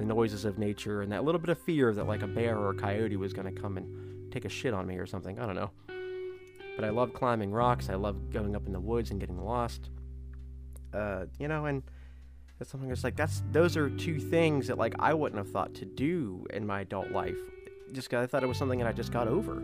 the 0.00 0.06
noises 0.06 0.44
of 0.46 0.58
nature 0.58 1.02
and 1.02 1.12
that 1.12 1.24
little 1.24 1.38
bit 1.40 1.50
of 1.50 1.58
fear 1.58 1.92
that 1.92 2.04
like 2.06 2.22
a 2.22 2.26
bear 2.26 2.56
or 2.58 2.70
a 2.70 2.74
coyote 2.74 3.16
was 3.16 3.32
going 3.34 3.54
to 3.54 3.60
come 3.60 3.76
and 3.76 4.32
take 4.32 4.44
a 4.46 4.48
shit 4.48 4.72
on 4.72 4.86
me 4.86 4.96
or 4.96 5.06
something. 5.06 5.38
I 5.38 5.44
don't 5.46 5.54
know. 5.54 5.70
But 6.76 6.84
I 6.86 6.90
love 6.90 7.12
climbing 7.12 7.52
rocks. 7.52 7.90
I 7.90 7.94
love 7.96 8.30
going 8.30 8.56
up 8.56 8.66
in 8.66 8.72
the 8.72 8.80
woods 8.80 9.10
and 9.10 9.20
getting 9.20 9.38
lost. 9.38 9.90
Uh, 10.94 11.26
you 11.38 11.46
know, 11.48 11.66
and 11.66 11.82
That's 12.58 12.70
something 12.70 12.88
that's 12.90 13.04
like 13.04 13.16
that's 13.16 13.42
those 13.52 13.76
are 13.76 13.88
two 13.88 14.18
things 14.18 14.66
that 14.68 14.76
like 14.78 14.94
I 14.98 15.14
wouldn't 15.14 15.38
have 15.38 15.50
thought 15.50 15.72
to 15.76 15.84
do 15.86 16.46
in 16.50 16.66
my 16.66 16.80
adult 16.82 17.10
life. 17.10 17.38
Just 17.92 18.08
'cause 18.10 18.22
I 18.22 18.26
thought 18.26 18.42
it 18.42 18.46
was 18.48 18.58
something 18.58 18.78
that 18.80 18.88
I 18.88 18.92
just 18.92 19.12
got 19.12 19.28
over. 19.28 19.58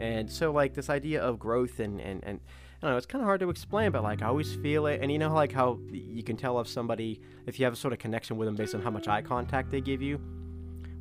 And 0.00 0.30
so 0.30 0.52
like 0.52 0.74
this 0.74 0.90
idea 0.90 1.22
of 1.22 1.38
growth 1.38 1.80
and 1.80 2.00
and 2.00 2.22
and 2.24 2.40
Don't 2.84 2.92
know, 2.92 2.98
it's 2.98 3.06
kind 3.06 3.22
of 3.22 3.24
hard 3.24 3.40
to 3.40 3.48
explain, 3.48 3.92
but 3.92 4.02
like 4.02 4.20
I 4.20 4.26
always 4.26 4.56
feel 4.56 4.84
it. 4.88 5.00
And 5.00 5.10
you 5.10 5.18
know 5.18 5.32
like 5.32 5.52
how 5.52 5.78
you 5.90 6.22
can 6.22 6.36
tell 6.36 6.60
if 6.60 6.68
somebody 6.68 7.18
if 7.46 7.58
you 7.58 7.64
have 7.64 7.72
a 7.72 7.76
sort 7.76 7.94
of 7.94 7.98
connection 7.98 8.36
with 8.36 8.44
them 8.44 8.56
based 8.56 8.74
on 8.74 8.82
how 8.82 8.90
much 8.90 9.08
eye 9.08 9.22
contact 9.22 9.70
they 9.70 9.80
give 9.80 10.02
you. 10.02 10.20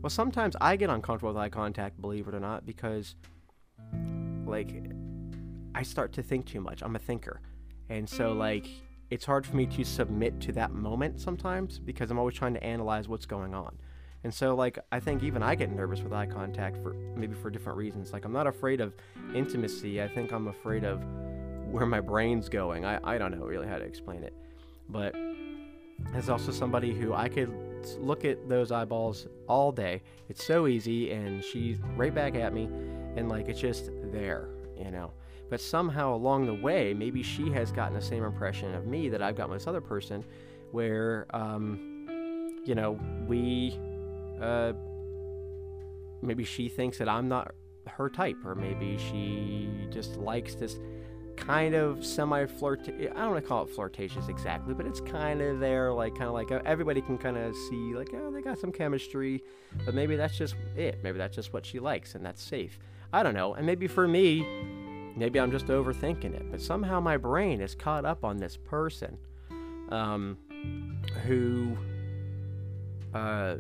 Well, 0.02 0.10
sometimes 0.10 0.56
I 0.62 0.78
get 0.78 0.90
uncomfortable 0.90 1.34
with 1.34 1.42
eye 1.42 1.50
contact, 1.50 2.00
believe 2.00 2.30
it 2.30 2.34
or 2.34 2.40
not, 2.40 2.66
because 2.66 3.18
like 4.46 4.70
I 5.76 5.84
start 5.84 6.14
to 6.14 6.24
think 6.24 6.46
too 6.46 6.62
much. 6.62 6.82
I'm 6.84 6.96
a 6.96 7.00
thinker. 7.00 7.42
And 7.90 8.08
so 8.08 8.32
like 8.32 8.66
it's 9.10 9.26
hard 9.26 9.46
for 9.46 9.58
me 9.58 9.66
to 9.66 9.84
submit 9.84 10.40
to 10.40 10.54
that 10.54 10.72
moment 10.72 11.20
sometimes 11.20 11.80
because 11.80 12.10
I'm 12.12 12.18
always 12.18 12.36
trying 12.36 12.54
to 12.54 12.64
analyze 12.64 13.10
what's 13.10 13.26
going 13.26 13.54
on. 13.54 13.78
And 14.24 14.34
so 14.34 14.56
like 14.56 14.80
I 14.94 15.02
think 15.02 15.22
even 15.22 15.44
I 15.44 15.56
get 15.56 15.70
nervous 15.70 16.00
with 16.00 16.14
eye 16.14 16.28
contact 16.28 16.78
for 16.82 16.94
maybe 16.94 17.36
for 17.36 17.50
different 17.50 17.78
reasons. 17.78 18.14
Like 18.14 18.24
I'm 18.24 18.32
not 18.32 18.48
afraid 18.48 18.80
of 18.80 18.96
intimacy. 19.36 20.02
I 20.02 20.08
think 20.08 20.32
I'm 20.32 20.48
afraid 20.48 20.86
of 20.86 21.04
where 21.74 21.88
my 21.88 22.00
brain's 22.00 22.50
going. 22.50 22.86
I, 22.86 23.00
I 23.04 23.18
don't 23.18 23.32
know 23.32 23.46
really 23.46 23.68
how 23.68 23.80
to 23.80 23.84
explain 23.84 24.24
it. 24.24 24.34
But 24.90 25.16
as 26.14 26.30
also 26.30 26.52
somebody 26.52 26.94
who 26.94 27.14
I 27.14 27.28
could 27.28 27.52
look 28.00 28.26
at 28.26 28.48
those 28.48 28.72
eyeballs 28.72 29.28
all 29.48 29.72
day. 29.72 30.04
It's 30.30 30.44
so 30.44 30.68
easy 30.68 31.12
and 31.12 31.44
she's 31.44 31.80
right 31.98 32.14
back 32.14 32.36
at 32.36 32.54
me 32.54 32.70
and 33.16 33.28
like 33.28 33.50
it's 33.50 33.60
just 33.60 33.90
there, 34.12 34.50
you 34.78 34.92
know. 34.92 35.12
But 35.50 35.60
somehow 35.60 36.14
along 36.16 36.46
the 36.46 36.54
way, 36.54 36.94
maybe 36.94 37.24
she 37.24 37.50
has 37.52 37.72
gotten 37.72 37.96
the 37.96 38.02
same 38.02 38.24
impression 38.24 38.76
of 38.76 38.86
me 38.86 39.10
that 39.10 39.22
I've 39.22 39.36
got 39.36 39.50
with 39.50 39.60
this 39.60 39.68
other 39.68 39.82
person, 39.82 40.24
where, 40.72 41.26
um, 41.32 42.62
you 42.66 42.76
know, 42.76 43.00
we, 43.28 43.78
uh, 44.42 44.74
maybe 46.22 46.44
she 46.44 46.70
thinks 46.70 47.00
that 47.00 47.10
I'm 47.10 47.28
not 47.28 47.54
her 47.88 48.10
type, 48.10 48.38
or 48.46 48.56
maybe 48.56 48.98
she 48.98 49.88
just 49.90 50.16
likes 50.16 50.56
this 50.56 50.80
kind 51.38 51.76
of 51.76 52.06
semi 52.06 52.46
flirt. 52.46 52.82
I 52.88 53.08
don't 53.08 53.32
want 53.32 53.44
to 53.44 53.48
call 53.48 53.64
it 53.64 53.70
flirtatious 53.70 54.28
exactly, 54.28 54.74
but 54.74 54.86
it's 54.86 55.02
kind 55.02 55.42
of 55.42 55.60
there, 55.60 55.92
like 55.92 56.14
kind 56.14 56.28
of 56.28 56.34
like 56.34 56.52
uh, 56.52 56.62
everybody 56.66 57.02
can 57.02 57.18
kind 57.18 57.38
of 57.38 57.56
see, 57.70 57.94
like, 57.94 58.10
oh, 58.14 58.32
they 58.32 58.42
got 58.42 58.60
some 58.60 58.72
chemistry, 58.72 59.44
but 59.86 59.94
maybe 59.94 60.16
that's 60.16 60.38
just 60.38 60.56
it. 60.76 61.00
Maybe 61.04 61.18
that's 61.18 61.36
just 61.36 61.54
what 61.54 61.66
she 61.66 61.80
likes, 61.80 62.16
and 62.16 62.26
that's 62.26 62.42
safe. 62.42 62.80
I 63.12 63.24
don't 63.24 63.34
know. 63.34 63.54
And 63.54 63.66
maybe 63.66 63.88
for 63.88 64.08
me, 64.08 64.46
maybe 65.16 65.40
I'm 65.40 65.52
just 65.52 65.68
overthinking 65.68 66.34
it, 66.34 66.50
but 66.52 66.62
somehow 66.62 67.00
my 67.00 67.18
brain 67.18 67.62
is 67.62 67.76
caught 67.76 68.06
up 68.06 68.24
on 68.24 68.38
this 68.38 68.58
person 68.58 69.18
um, 69.90 70.38
who 71.26 71.78
uh, 73.14 73.58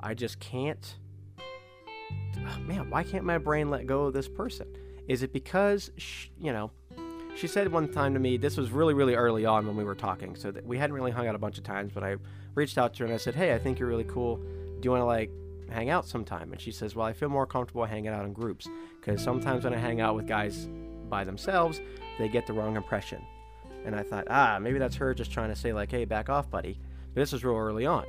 I 0.00 0.14
just 0.14 0.40
can't. 0.40 0.96
Man, 2.66 2.90
why 2.90 3.02
can't 3.02 3.24
my 3.24 3.38
brain 3.38 3.70
let 3.70 3.86
go 3.86 4.06
of 4.06 4.12
this 4.12 4.28
person? 4.28 4.66
Is 5.08 5.22
it 5.22 5.32
because, 5.32 5.90
you 6.38 6.52
know, 6.52 6.70
she 7.36 7.46
said 7.46 7.72
one 7.72 7.88
time 7.92 8.14
to 8.14 8.20
me, 8.20 8.36
this 8.36 8.56
was 8.56 8.70
really, 8.70 8.94
really 8.94 9.14
early 9.14 9.46
on 9.46 9.66
when 9.66 9.76
we 9.76 9.84
were 9.84 9.94
talking, 9.94 10.36
so 10.36 10.52
we 10.64 10.78
hadn't 10.78 10.94
really 10.94 11.10
hung 11.10 11.26
out 11.26 11.34
a 11.34 11.38
bunch 11.38 11.58
of 11.58 11.64
times, 11.64 11.92
but 11.94 12.04
I 12.04 12.16
reached 12.54 12.78
out 12.78 12.94
to 12.94 12.98
her 13.00 13.04
and 13.06 13.14
I 13.14 13.18
said, 13.18 13.34
hey, 13.34 13.54
I 13.54 13.58
think 13.58 13.78
you're 13.78 13.88
really 13.88 14.04
cool. 14.04 14.36
Do 14.36 14.80
you 14.82 14.90
want 14.90 15.00
to, 15.00 15.06
like, 15.06 15.30
hang 15.70 15.90
out 15.90 16.06
sometime? 16.06 16.52
And 16.52 16.60
she 16.60 16.72
says, 16.72 16.94
well, 16.94 17.06
I 17.06 17.12
feel 17.12 17.28
more 17.28 17.46
comfortable 17.46 17.84
hanging 17.84 18.08
out 18.08 18.24
in 18.24 18.32
groups, 18.32 18.68
because 19.00 19.22
sometimes 19.22 19.64
when 19.64 19.74
I 19.74 19.78
hang 19.78 20.00
out 20.00 20.14
with 20.14 20.26
guys 20.26 20.68
by 21.08 21.24
themselves, 21.24 21.80
they 22.18 22.28
get 22.28 22.46
the 22.46 22.52
wrong 22.52 22.76
impression. 22.76 23.24
And 23.84 23.94
I 23.94 24.02
thought, 24.02 24.26
ah, 24.28 24.58
maybe 24.60 24.78
that's 24.78 24.96
her 24.96 25.14
just 25.14 25.32
trying 25.32 25.48
to 25.48 25.56
say, 25.56 25.72
like, 25.72 25.90
hey, 25.90 26.04
back 26.04 26.28
off, 26.28 26.50
buddy. 26.50 26.78
But 27.14 27.20
this 27.20 27.32
was 27.32 27.44
real 27.44 27.56
early 27.56 27.86
on. 27.86 28.04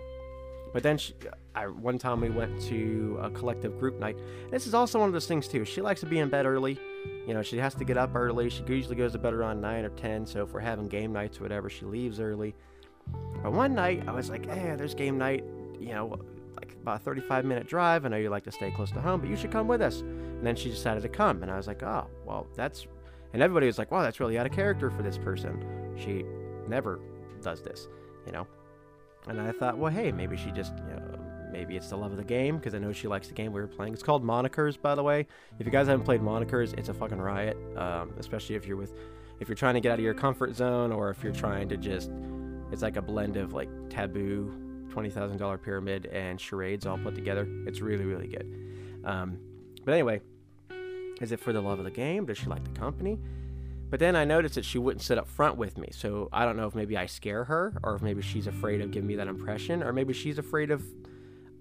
But 0.73 0.83
then 0.83 0.97
she, 0.97 1.13
I, 1.53 1.67
one 1.67 1.97
time 1.97 2.21
we 2.21 2.29
went 2.29 2.61
to 2.63 3.19
a 3.21 3.29
collective 3.29 3.77
group 3.79 3.99
night. 3.99 4.17
This 4.51 4.67
is 4.67 4.73
also 4.73 4.99
one 4.99 5.09
of 5.09 5.13
those 5.13 5.27
things 5.27 5.47
too. 5.47 5.65
She 5.65 5.81
likes 5.81 5.99
to 6.01 6.05
be 6.05 6.19
in 6.19 6.29
bed 6.29 6.45
early. 6.45 6.79
You 7.27 7.33
know, 7.33 7.41
she 7.41 7.57
has 7.57 7.75
to 7.75 7.85
get 7.85 7.97
up 7.97 8.15
early. 8.15 8.49
She 8.49 8.63
usually 8.67 8.95
goes 8.95 9.13
to 9.13 9.19
bed 9.19 9.33
around 9.33 9.61
nine 9.61 9.85
or 9.85 9.89
ten. 9.89 10.25
So 10.25 10.43
if 10.43 10.53
we're 10.53 10.59
having 10.59 10.87
game 10.87 11.13
nights 11.13 11.39
or 11.39 11.43
whatever, 11.43 11.69
she 11.69 11.85
leaves 11.85 12.19
early. 12.19 12.55
But 13.43 13.53
one 13.53 13.73
night 13.73 14.03
I 14.07 14.11
was 14.11 14.29
like, 14.29 14.45
"Hey, 14.45 14.75
there's 14.75 14.95
game 14.95 15.17
night. 15.17 15.43
You 15.79 15.93
know, 15.93 16.19
like 16.55 16.73
about 16.81 17.01
a 17.01 17.03
35 17.03 17.45
minute 17.45 17.67
drive. 17.67 18.05
I 18.05 18.09
know 18.09 18.17
you 18.17 18.29
like 18.29 18.43
to 18.43 18.51
stay 18.51 18.71
close 18.71 18.91
to 18.91 19.01
home, 19.01 19.21
but 19.21 19.29
you 19.29 19.35
should 19.35 19.51
come 19.51 19.67
with 19.67 19.81
us." 19.81 20.01
And 20.01 20.45
then 20.45 20.55
she 20.55 20.69
decided 20.69 21.03
to 21.03 21.09
come, 21.09 21.43
and 21.43 21.51
I 21.51 21.57
was 21.57 21.67
like, 21.67 21.83
"Oh, 21.83 22.07
well, 22.25 22.47
that's." 22.55 22.87
And 23.33 23.41
everybody 23.41 23.67
was 23.67 23.77
like, 23.77 23.91
"Wow, 23.91 24.01
that's 24.01 24.19
really 24.19 24.37
out 24.37 24.45
of 24.45 24.51
character 24.51 24.89
for 24.89 25.03
this 25.03 25.17
person. 25.17 25.63
She 25.97 26.25
never 26.67 26.99
does 27.41 27.61
this, 27.61 27.87
you 28.25 28.31
know." 28.31 28.47
And 29.27 29.39
I 29.39 29.51
thought, 29.51 29.77
well, 29.77 29.91
hey, 29.91 30.11
maybe 30.11 30.35
she 30.35 30.51
just, 30.51 30.73
you 30.77 30.95
know, 30.95 31.10
maybe 31.51 31.75
it's 31.75 31.89
the 31.89 31.97
love 31.97 32.11
of 32.11 32.17
the 32.17 32.23
game 32.23 32.57
because 32.57 32.73
I 32.73 32.79
know 32.79 32.91
she 32.91 33.07
likes 33.07 33.27
the 33.27 33.33
game 33.33 33.51
we 33.51 33.61
were 33.61 33.67
playing. 33.67 33.93
It's 33.93 34.03
called 34.03 34.23
Monikers, 34.23 34.79
by 34.81 34.95
the 34.95 35.03
way. 35.03 35.27
If 35.59 35.65
you 35.65 35.71
guys 35.71 35.87
haven't 35.87 36.05
played 36.05 36.21
Monikers, 36.21 36.77
it's 36.77 36.89
a 36.89 36.93
fucking 36.93 37.19
riot. 37.19 37.57
Um, 37.77 38.13
especially 38.17 38.55
if 38.55 38.65
you're 38.65 38.77
with, 38.77 38.93
if 39.39 39.47
you're 39.47 39.55
trying 39.55 39.75
to 39.75 39.81
get 39.81 39.91
out 39.91 39.99
of 39.99 40.05
your 40.05 40.13
comfort 40.13 40.55
zone 40.55 40.91
or 40.91 41.09
if 41.09 41.23
you're 41.23 41.33
trying 41.33 41.69
to 41.69 41.77
just, 41.77 42.11
it's 42.71 42.81
like 42.81 42.97
a 42.97 43.01
blend 43.01 43.37
of 43.37 43.53
like 43.53 43.69
taboo, 43.89 44.53
twenty 44.89 45.09
thousand 45.09 45.37
dollar 45.37 45.57
pyramid 45.57 46.05
and 46.07 46.39
charades 46.39 46.85
all 46.85 46.97
put 46.97 47.15
together. 47.15 47.47
It's 47.65 47.81
really 47.81 48.05
really 48.05 48.27
good. 48.27 49.01
Um, 49.03 49.37
but 49.83 49.93
anyway, 49.93 50.21
is 51.21 51.31
it 51.31 51.39
for 51.39 51.53
the 51.53 51.61
love 51.61 51.79
of 51.79 51.85
the 51.85 51.91
game? 51.91 52.25
Does 52.25 52.37
she 52.37 52.47
like 52.47 52.63
the 52.63 52.79
company? 52.79 53.19
But 53.91 53.99
then 53.99 54.15
I 54.15 54.23
noticed 54.23 54.55
that 54.55 54.63
she 54.63 54.79
wouldn't 54.79 55.03
sit 55.03 55.17
up 55.17 55.27
front 55.27 55.57
with 55.57 55.77
me. 55.77 55.89
So 55.91 56.29
I 56.31 56.45
don't 56.45 56.55
know 56.55 56.65
if 56.65 56.73
maybe 56.73 56.95
I 56.95 57.05
scare 57.07 57.43
her 57.43 57.77
or 57.83 57.95
if 57.95 58.01
maybe 58.01 58.21
she's 58.21 58.47
afraid 58.47 58.79
of 58.79 58.89
giving 58.89 59.05
me 59.05 59.15
that 59.17 59.27
impression 59.27 59.83
or 59.83 59.91
maybe 59.91 60.13
she's 60.13 60.37
afraid 60.37 60.71
of 60.71 60.81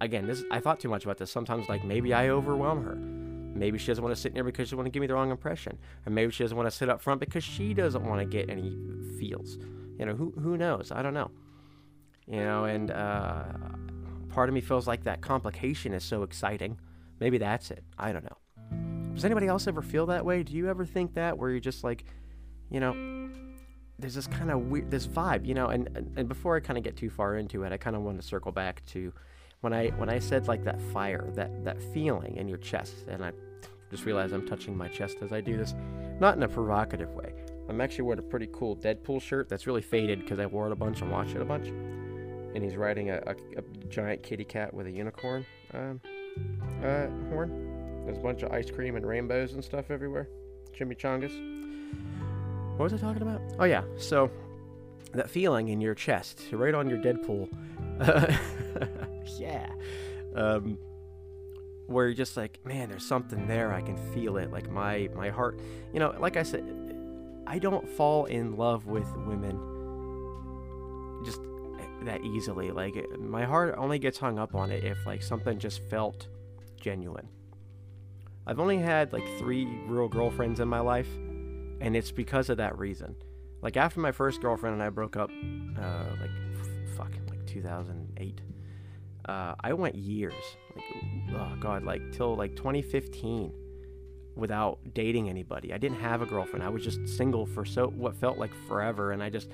again, 0.01 0.27
this 0.27 0.43
I 0.51 0.59
thought 0.59 0.79
too 0.79 0.89
much 0.89 1.03
about 1.03 1.17
this. 1.17 1.31
Sometimes 1.31 1.69
like 1.69 1.83
maybe 1.83 2.13
I 2.13 2.29
overwhelm 2.29 2.83
her. 2.83 2.95
Maybe 2.95 3.77
she 3.77 3.87
doesn't 3.87 4.03
want 4.03 4.15
to 4.15 4.21
sit 4.21 4.33
near 4.33 4.43
because 4.43 4.69
she 4.69 4.75
want 4.75 4.85
to 4.87 4.91
give 4.91 5.01
me 5.01 5.07
the 5.07 5.13
wrong 5.13 5.31
impression. 5.31 5.77
Or 6.05 6.11
maybe 6.11 6.31
she 6.31 6.43
doesn't 6.43 6.57
want 6.57 6.69
to 6.69 6.75
sit 6.75 6.89
up 6.89 7.01
front 7.01 7.19
because 7.19 7.43
she 7.43 7.73
doesn't 7.73 8.03
want 8.03 8.19
to 8.19 8.25
get 8.25 8.49
any 8.49 8.75
feels. 9.19 9.57
You 9.97 10.05
know, 10.05 10.15
who 10.15 10.31
who 10.31 10.57
knows? 10.57 10.91
I 10.91 11.01
don't 11.01 11.13
know. 11.13 11.31
You 12.27 12.39
know, 12.39 12.65
and 12.65 12.91
uh, 12.91 13.43
part 14.29 14.49
of 14.49 14.55
me 14.55 14.61
feels 14.61 14.87
like 14.87 15.03
that 15.03 15.21
complication 15.21 15.93
is 15.93 16.03
so 16.03 16.23
exciting. 16.23 16.79
Maybe 17.19 17.37
that's 17.37 17.71
it. 17.71 17.83
I 17.97 18.11
don't 18.11 18.23
know. 18.23 19.13
Does 19.13 19.25
anybody 19.25 19.47
else 19.47 19.67
ever 19.67 19.81
feel 19.81 20.05
that 20.07 20.25
way? 20.25 20.43
Do 20.43 20.53
you 20.53 20.69
ever 20.69 20.85
think 20.85 21.13
that 21.15 21.37
where 21.37 21.49
you're 21.49 21.59
just 21.59 21.83
like 21.83 22.05
you 22.71 22.79
know, 22.79 23.29
there's 23.99 24.15
this 24.15 24.27
kind 24.27 24.49
of 24.49 24.61
weird, 24.61 24.89
this 24.89 25.05
vibe, 25.05 25.45
you 25.45 25.53
know, 25.53 25.67
and, 25.67 25.89
and, 25.95 26.11
and 26.17 26.27
before 26.27 26.55
I 26.55 26.61
kind 26.61 26.77
of 26.77 26.83
get 26.83 26.95
too 26.95 27.09
far 27.09 27.35
into 27.35 27.63
it, 27.63 27.71
I 27.71 27.77
kind 27.77 27.95
of 27.95 28.01
want 28.01 28.19
to 28.19 28.25
circle 28.25 28.51
back 28.51 28.83
to 28.87 29.13
when 29.61 29.73
I 29.73 29.89
when 29.89 30.09
I 30.09 30.19
said 30.19 30.47
like 30.47 30.63
that 30.65 30.81
fire, 30.91 31.29
that 31.35 31.63
that 31.63 31.81
feeling 31.93 32.35
in 32.37 32.47
your 32.47 32.57
chest, 32.57 32.93
and 33.07 33.23
I 33.23 33.31
just 33.89 34.05
realized 34.05 34.33
I'm 34.33 34.47
touching 34.47 34.75
my 34.75 34.87
chest 34.87 35.17
as 35.21 35.31
I 35.31 35.41
do 35.41 35.57
this, 35.57 35.73
not 36.19 36.35
in 36.35 36.43
a 36.43 36.47
provocative 36.47 37.09
way. 37.13 37.33
I'm 37.69 37.79
actually 37.79 38.03
wearing 38.03 38.19
a 38.19 38.23
pretty 38.27 38.49
cool 38.51 38.75
Deadpool 38.75 39.21
shirt 39.21 39.49
that's 39.49 39.67
really 39.67 39.81
faded 39.81 40.19
because 40.19 40.39
I 40.39 40.45
wore 40.45 40.65
it 40.67 40.71
a 40.71 40.75
bunch 40.75 41.01
and 41.01 41.11
watched 41.11 41.35
it 41.35 41.41
a 41.41 41.45
bunch. 41.45 41.67
And 41.67 42.63
he's 42.63 42.75
riding 42.75 43.11
a, 43.11 43.21
a, 43.27 43.35
a 43.57 43.61
giant 43.87 44.23
kitty 44.23 44.43
cat 44.43 44.73
with 44.73 44.87
a 44.87 44.91
unicorn 44.91 45.45
um, 45.73 46.01
uh, 46.83 47.07
horn. 47.29 48.03
There's 48.05 48.17
a 48.17 48.21
bunch 48.21 48.43
of 48.43 48.51
ice 48.51 48.69
cream 48.69 48.95
and 48.95 49.05
rainbows 49.05 49.53
and 49.53 49.63
stuff 49.63 49.89
everywhere. 49.89 50.27
Chimichangas. 50.77 51.31
What 52.77 52.91
was 52.91 52.93
I 52.93 52.97
talking 52.97 53.21
about? 53.21 53.41
Oh 53.59 53.65
yeah, 53.65 53.83
so 53.97 54.31
that 55.13 55.29
feeling 55.29 55.67
in 55.67 55.79
your 55.79 55.93
chest, 55.93 56.41
right 56.51 56.73
on 56.73 56.89
your 56.89 56.97
Deadpool. 56.97 57.47
Uh, 57.99 58.35
yeah. 59.39 59.69
Um, 60.35 60.77
where 61.87 62.05
you're 62.05 62.15
just 62.15 62.37
like, 62.37 62.59
man, 62.65 62.89
there's 62.89 63.05
something 63.05 63.47
there. 63.47 63.73
I 63.73 63.81
can 63.81 63.97
feel 64.13 64.37
it. 64.37 64.51
Like 64.51 64.69
my 64.69 65.09
my 65.15 65.29
heart, 65.29 65.59
you 65.93 65.99
know, 65.99 66.15
like 66.19 66.37
I 66.37 66.43
said, 66.43 66.63
I 67.45 67.59
don't 67.59 67.87
fall 67.89 68.25
in 68.25 68.55
love 68.55 68.85
with 68.85 69.07
women 69.17 69.59
just 71.25 71.41
that 72.03 72.23
easily. 72.23 72.71
Like 72.71 72.95
my 73.19 73.43
heart 73.43 73.75
only 73.77 73.99
gets 73.99 74.17
hung 74.17 74.39
up 74.39 74.55
on 74.55 74.71
it 74.71 74.83
if 74.83 75.05
like 75.05 75.21
something 75.21 75.59
just 75.59 75.81
felt 75.89 76.27
genuine. 76.79 77.27
I've 78.47 78.59
only 78.59 78.79
had 78.79 79.13
like 79.13 79.27
three 79.37 79.65
real 79.87 80.07
girlfriends 80.07 80.59
in 80.59 80.67
my 80.67 80.79
life, 80.79 81.09
and 81.79 81.95
it's 81.95 82.11
because 82.11 82.49
of 82.49 82.57
that 82.57 82.77
reason. 82.77 83.15
Like 83.61 83.77
after 83.77 83.99
my 83.99 84.11
first 84.11 84.41
girlfriend 84.41 84.73
and 84.73 84.83
I 84.83 84.89
broke 84.89 85.15
up, 85.15 85.29
uh, 85.77 86.05
like 86.19 86.31
f- 86.59 86.97
fuck, 86.97 87.11
like 87.29 87.45
2008. 87.45 88.41
Uh, 89.31 89.55
I 89.61 89.71
went 89.71 89.95
years, 89.95 90.33
like 90.75 90.83
oh 91.35 91.55
god, 91.61 91.83
like 91.83 92.01
till 92.11 92.35
like 92.35 92.55
2015, 92.57 93.53
without 94.35 94.79
dating 94.93 95.29
anybody. 95.29 95.73
I 95.73 95.77
didn't 95.77 95.99
have 95.99 96.21
a 96.21 96.25
girlfriend. 96.25 96.63
I 96.63 96.69
was 96.69 96.83
just 96.83 97.07
single 97.07 97.45
for 97.45 97.63
so 97.63 97.87
what 97.87 98.15
felt 98.15 98.37
like 98.37 98.51
forever, 98.67 99.13
and 99.13 99.23
I 99.23 99.29
just 99.29 99.49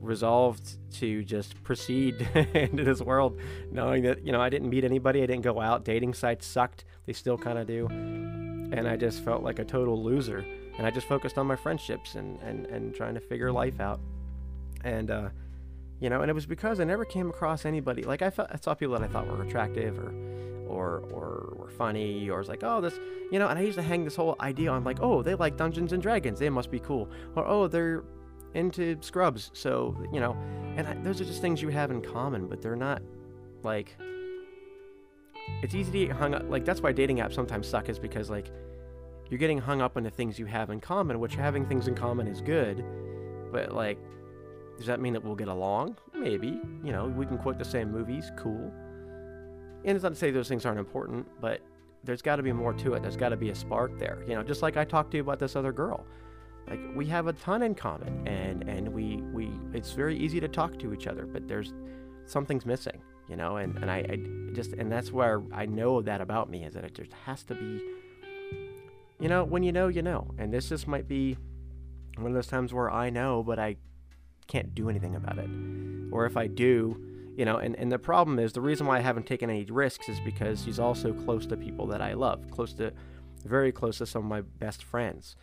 resolved 0.00 0.78
to 0.94 1.22
just 1.24 1.62
proceed 1.62 2.26
into 2.54 2.84
this 2.84 3.02
world, 3.02 3.38
knowing 3.70 4.02
that 4.04 4.24
you 4.24 4.32
know 4.32 4.40
I 4.40 4.48
didn't 4.48 4.70
meet 4.70 4.84
anybody. 4.84 5.22
I 5.22 5.26
didn't 5.26 5.42
go 5.42 5.60
out. 5.60 5.84
Dating 5.84 6.14
sites 6.14 6.46
sucked. 6.46 6.86
They 7.04 7.12
still 7.12 7.36
kind 7.36 7.58
of 7.58 7.66
do, 7.66 7.88
and 7.88 8.88
I 8.88 8.96
just 8.96 9.22
felt 9.22 9.42
like 9.42 9.58
a 9.58 9.64
total 9.64 10.02
loser 10.02 10.42
and 10.78 10.86
I 10.86 10.90
just 10.90 11.06
focused 11.06 11.36
on 11.36 11.46
my 11.46 11.56
friendships 11.56 12.14
and, 12.14 12.40
and, 12.40 12.64
and 12.66 12.94
trying 12.94 13.12
to 13.12 13.20
figure 13.20 13.52
life 13.52 13.78
out. 13.78 14.00
And, 14.84 15.10
uh, 15.10 15.28
You 16.02 16.10
know, 16.10 16.20
and 16.20 16.28
it 16.28 16.34
was 16.34 16.46
because 16.46 16.80
I 16.80 16.84
never 16.84 17.04
came 17.04 17.30
across 17.30 17.64
anybody 17.64 18.02
like 18.02 18.22
I, 18.22 18.30
felt, 18.30 18.48
I 18.50 18.56
saw 18.56 18.74
people 18.74 18.98
that 18.98 19.04
I 19.04 19.06
thought 19.06 19.28
were 19.28 19.40
attractive 19.40 19.96
or 20.00 20.12
or 20.66 20.98
or 21.12 21.54
were 21.56 21.68
funny 21.68 22.28
or 22.28 22.38
was 22.38 22.48
like, 22.48 22.64
oh, 22.64 22.80
this, 22.80 22.98
you 23.30 23.38
know. 23.38 23.46
And 23.46 23.56
I 23.56 23.62
used 23.62 23.78
to 23.78 23.82
hang 23.82 24.02
this 24.02 24.16
whole 24.16 24.34
idea 24.40 24.68
on 24.72 24.82
like, 24.82 24.98
oh, 25.00 25.22
they 25.22 25.36
like 25.36 25.56
Dungeons 25.56 25.92
and 25.92 26.02
Dragons, 26.02 26.40
they 26.40 26.50
must 26.50 26.72
be 26.72 26.80
cool, 26.80 27.08
or 27.36 27.46
oh, 27.46 27.68
they're 27.68 28.02
into 28.54 28.96
Scrubs, 29.00 29.52
so 29.54 29.96
you 30.12 30.18
know. 30.18 30.36
And 30.76 30.88
I, 30.88 30.94
those 31.04 31.20
are 31.20 31.24
just 31.24 31.40
things 31.40 31.62
you 31.62 31.68
have 31.68 31.92
in 31.92 32.02
common, 32.02 32.48
but 32.48 32.60
they're 32.60 32.74
not 32.74 33.00
like. 33.62 33.96
It's 35.62 35.76
easy 35.76 35.92
to 35.92 36.06
get 36.06 36.16
hung 36.16 36.34
up. 36.34 36.50
Like 36.50 36.64
that's 36.64 36.80
why 36.80 36.90
dating 36.90 37.18
apps 37.18 37.34
sometimes 37.34 37.68
suck, 37.68 37.88
is 37.88 38.00
because 38.00 38.28
like 38.28 38.50
you're 39.30 39.38
getting 39.38 39.58
hung 39.58 39.80
up 39.80 39.96
on 39.96 40.02
the 40.02 40.10
things 40.10 40.36
you 40.36 40.46
have 40.46 40.70
in 40.70 40.80
common, 40.80 41.20
which 41.20 41.36
having 41.36 41.64
things 41.64 41.86
in 41.86 41.94
common 41.94 42.26
is 42.26 42.40
good, 42.40 42.84
but 43.52 43.72
like. 43.72 43.98
Does 44.82 44.88
that 44.88 45.00
mean 45.00 45.12
that 45.12 45.24
we'll 45.24 45.36
get 45.36 45.48
along? 45.48 45.96
Maybe. 46.14 46.60
You 46.82 46.92
know, 46.92 47.06
we 47.06 47.24
can 47.24 47.38
quote 47.38 47.58
the 47.58 47.64
same 47.64 47.90
movies. 47.90 48.30
Cool 48.36 48.72
and 49.84 49.96
it's 49.96 50.02
not 50.02 50.10
to 50.10 50.14
say 50.14 50.30
those 50.30 50.48
things 50.48 50.64
aren't 50.64 50.78
important, 50.78 51.26
but 51.40 51.60
there's 52.04 52.22
got 52.22 52.36
to 52.36 52.42
be 52.42 52.52
more 52.52 52.72
to 52.72 52.94
it. 52.94 53.02
There's 53.02 53.16
got 53.16 53.30
to 53.30 53.36
be 53.36 53.50
a 53.50 53.54
spark 53.54 53.98
there. 53.98 54.22
You 54.26 54.34
know, 54.34 54.42
just 54.42 54.62
like 54.62 54.76
I 54.76 54.84
talked 54.84 55.10
to 55.12 55.16
you 55.16 55.22
about 55.22 55.38
this 55.38 55.56
other 55.56 55.72
girl. 55.72 56.06
Like 56.68 56.80
we 56.94 57.06
have 57.06 57.26
a 57.26 57.32
ton 57.32 57.62
in 57.62 57.74
common, 57.74 58.26
and 58.26 58.68
and 58.68 58.88
we 58.88 59.16
we 59.32 59.50
it's 59.72 59.92
very 59.92 60.16
easy 60.16 60.40
to 60.40 60.48
talk 60.48 60.78
to 60.78 60.94
each 60.94 61.06
other, 61.06 61.26
but 61.26 61.48
there's 61.48 61.74
something's 62.26 62.64
missing. 62.64 63.02
You 63.28 63.36
know, 63.36 63.56
and 63.56 63.76
and 63.78 63.90
I, 63.90 63.98
I 63.98 64.52
just 64.52 64.72
and 64.74 64.90
that's 64.90 65.10
where 65.10 65.42
I 65.52 65.66
know 65.66 66.02
that 66.02 66.20
about 66.20 66.50
me 66.50 66.64
is 66.64 66.74
that 66.74 66.84
it 66.84 66.94
just 66.94 67.12
has 67.24 67.42
to 67.44 67.54
be. 67.54 67.80
You 69.18 69.28
know, 69.28 69.44
when 69.44 69.62
you 69.62 69.72
know, 69.72 69.88
you 69.88 70.02
know, 70.02 70.28
and 70.38 70.52
this 70.52 70.68
just 70.68 70.86
might 70.86 71.08
be 71.08 71.36
one 72.16 72.28
of 72.28 72.34
those 72.34 72.48
times 72.48 72.72
where 72.72 72.90
I 72.90 73.10
know, 73.10 73.42
but 73.42 73.58
I 73.58 73.76
can't 74.52 74.74
do 74.74 74.88
anything 74.88 75.16
about 75.16 75.38
it, 75.38 75.50
or 76.12 76.26
if 76.26 76.36
I 76.36 76.46
do 76.46 77.08
you 77.34 77.46
know 77.46 77.56
and, 77.56 77.74
and 77.76 77.90
the 77.90 77.98
problem 77.98 78.38
is 78.38 78.52
the 78.52 78.60
reason 78.60 78.86
why 78.86 78.98
i 78.98 79.00
haven't 79.00 79.26
taken 79.26 79.48
any 79.48 79.64
risks 79.64 80.06
is 80.10 80.20
because 80.20 80.62
she's 80.62 80.78
also 80.78 81.14
close 81.14 81.46
to 81.46 81.56
people 81.56 81.86
that 81.86 82.02
i 82.02 82.12
love 82.12 82.38
close 82.50 82.74
to 82.74 82.92
very 83.44 83.72
close 83.72 83.98
to 83.98 84.06
some 84.06 84.22
of 84.22 84.28
my 84.28 84.40
best 84.40 84.84
friends. 84.84 85.36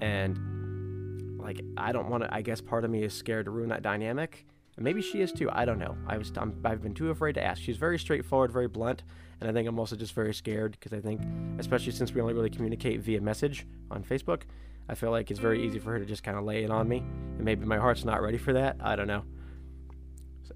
And 0.00 1.38
like 1.38 1.62
i 1.76 1.92
don't 1.92 2.10
want 2.10 2.24
to 2.24 2.34
i 2.34 2.42
guess 2.42 2.60
part 2.60 2.84
of 2.84 2.90
me 2.90 3.02
is 3.02 3.14
scared 3.14 3.46
to 3.46 3.50
ruin 3.50 3.70
that 3.70 3.82
dynamic 3.82 4.46
maybe 4.82 5.02
she 5.02 5.20
is 5.20 5.32
too 5.32 5.48
i 5.52 5.64
don't 5.64 5.78
know 5.78 5.96
i 6.06 6.16
was 6.16 6.32
i 6.36 6.68
have 6.68 6.82
been 6.82 6.94
too 6.94 7.10
afraid 7.10 7.34
to 7.34 7.42
ask 7.42 7.60
she's 7.60 7.76
very 7.76 7.98
straightforward 7.98 8.52
very 8.52 8.68
blunt 8.68 9.02
and 9.40 9.48
i 9.48 9.52
think 9.52 9.68
i'm 9.68 9.78
also 9.78 9.96
just 9.96 10.14
very 10.14 10.34
scared 10.34 10.72
because 10.72 10.92
i 10.92 11.00
think 11.00 11.20
especially 11.58 11.92
since 11.92 12.12
we 12.12 12.20
only 12.20 12.34
really 12.34 12.50
communicate 12.50 13.00
via 13.00 13.20
message 13.20 13.66
on 13.90 14.02
facebook 14.02 14.42
i 14.88 14.94
feel 14.94 15.10
like 15.10 15.30
it's 15.30 15.40
very 15.40 15.64
easy 15.64 15.78
for 15.78 15.92
her 15.92 15.98
to 15.98 16.06
just 16.06 16.22
kind 16.22 16.38
of 16.38 16.44
lay 16.44 16.64
it 16.64 16.70
on 16.70 16.88
me 16.88 16.98
and 16.98 17.44
maybe 17.44 17.64
my 17.64 17.78
heart's 17.78 18.04
not 18.04 18.22
ready 18.22 18.38
for 18.38 18.52
that 18.52 18.76
i 18.80 18.94
don't 18.94 19.08
know 19.08 19.24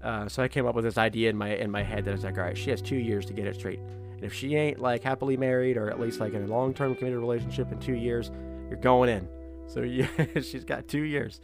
uh, 0.01 0.27
so 0.27 0.43
I 0.43 0.47
came 0.47 0.65
up 0.65 0.75
with 0.75 0.83
this 0.83 0.97
idea 0.97 1.29
in 1.29 1.37
my 1.37 1.55
in 1.55 1.71
my 1.71 1.81
head 1.81 2.05
that 2.05 2.11
I 2.11 2.13
was 2.13 2.23
like, 2.23 2.37
all 2.37 2.43
right, 2.43 2.57
she 2.57 2.69
has 2.71 2.81
two 2.81 2.97
years 2.97 3.25
to 3.27 3.33
get 3.33 3.47
it 3.47 3.55
straight. 3.55 3.79
And 3.79 4.23
if 4.23 4.33
she 4.33 4.55
ain't 4.55 4.79
like 4.79 5.01
happily 5.01 5.37
married 5.37 5.77
or 5.77 5.89
at 5.89 5.99
least 5.99 6.19
like 6.19 6.33
in 6.33 6.43
a 6.43 6.47
long-term 6.47 6.95
committed 6.95 7.19
relationship 7.19 7.71
in 7.71 7.79
two 7.79 7.93
years, 7.93 8.31
you're 8.69 8.79
going 8.79 9.09
in. 9.09 9.27
So 9.67 9.81
yeah, 9.81 10.07
she's 10.41 10.65
got 10.65 10.87
two 10.87 11.03
years. 11.03 11.39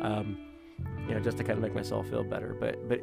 Um, 0.00 0.38
you 1.08 1.14
know, 1.14 1.20
just 1.20 1.36
to 1.38 1.44
kind 1.44 1.56
of 1.56 1.62
make 1.62 1.74
myself 1.74 2.08
feel 2.08 2.24
better. 2.24 2.56
But 2.58 2.88
but 2.88 3.00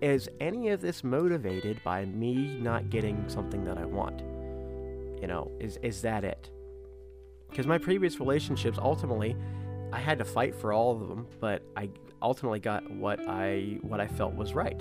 is 0.00 0.28
any 0.40 0.68
of 0.68 0.80
this 0.80 1.04
motivated 1.04 1.82
by 1.84 2.04
me 2.06 2.58
not 2.60 2.90
getting 2.90 3.28
something 3.28 3.64
that 3.64 3.78
I 3.78 3.84
want? 3.84 4.20
You 5.20 5.28
know, 5.28 5.50
is 5.60 5.78
is 5.82 6.02
that 6.02 6.24
it? 6.24 6.50
Because 7.50 7.66
my 7.66 7.78
previous 7.78 8.18
relationships 8.18 8.78
ultimately 8.80 9.36
I 9.92 9.98
had 9.98 10.18
to 10.18 10.24
fight 10.24 10.54
for 10.54 10.72
all 10.72 10.92
of 10.92 11.06
them, 11.08 11.26
but 11.38 11.62
I 11.76 11.90
ultimately 12.22 12.60
got 12.60 12.90
what 12.90 13.20
I 13.28 13.78
what 13.82 14.00
I 14.00 14.06
felt 14.06 14.34
was 14.34 14.54
right. 14.54 14.80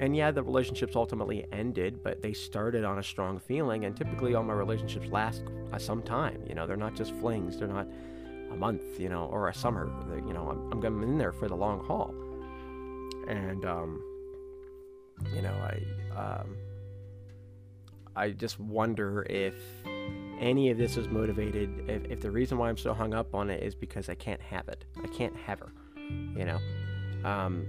And 0.00 0.14
yeah, 0.14 0.30
the 0.30 0.42
relationships 0.42 0.94
ultimately 0.94 1.46
ended, 1.50 2.02
but 2.04 2.22
they 2.22 2.32
started 2.32 2.84
on 2.84 2.98
a 2.98 3.02
strong 3.02 3.38
feeling. 3.40 3.84
And 3.84 3.96
typically, 3.96 4.34
all 4.34 4.44
my 4.44 4.52
relationships 4.52 5.08
last 5.08 5.42
uh, 5.72 5.78
some 5.78 6.02
time. 6.02 6.42
You 6.46 6.54
know, 6.54 6.66
they're 6.66 6.76
not 6.76 6.94
just 6.94 7.12
flings; 7.16 7.58
they're 7.58 7.66
not 7.66 7.88
a 8.50 8.56
month, 8.56 8.98
you 8.98 9.08
know, 9.08 9.24
or 9.26 9.48
a 9.48 9.54
summer. 9.54 9.90
You 10.26 10.32
know, 10.32 10.68
I'm, 10.72 10.84
I'm 10.84 11.02
in 11.02 11.18
there 11.18 11.32
for 11.32 11.48
the 11.48 11.56
long 11.56 11.84
haul. 11.84 12.14
And 13.28 13.64
um, 13.64 14.02
you 15.34 15.42
know, 15.42 15.52
I 15.52 16.18
um, 16.18 16.56
I 18.16 18.30
just 18.30 18.58
wonder 18.58 19.26
if 19.30 19.54
any 20.40 20.70
of 20.70 20.78
this 20.78 20.96
is 20.96 21.08
motivated, 21.08 21.88
if, 21.88 22.04
if 22.04 22.20
the 22.20 22.30
reason 22.30 22.58
why 22.58 22.68
I'm 22.68 22.76
so 22.76 22.94
hung 22.94 23.14
up 23.14 23.34
on 23.34 23.50
it 23.50 23.62
is 23.62 23.74
because 23.74 24.08
I 24.08 24.14
can't 24.14 24.40
have 24.40 24.68
it. 24.68 24.84
I 25.02 25.06
can't 25.08 25.36
have 25.36 25.60
her, 25.60 25.72
you 26.36 26.44
know. 26.44 26.58
Um, 27.24 27.66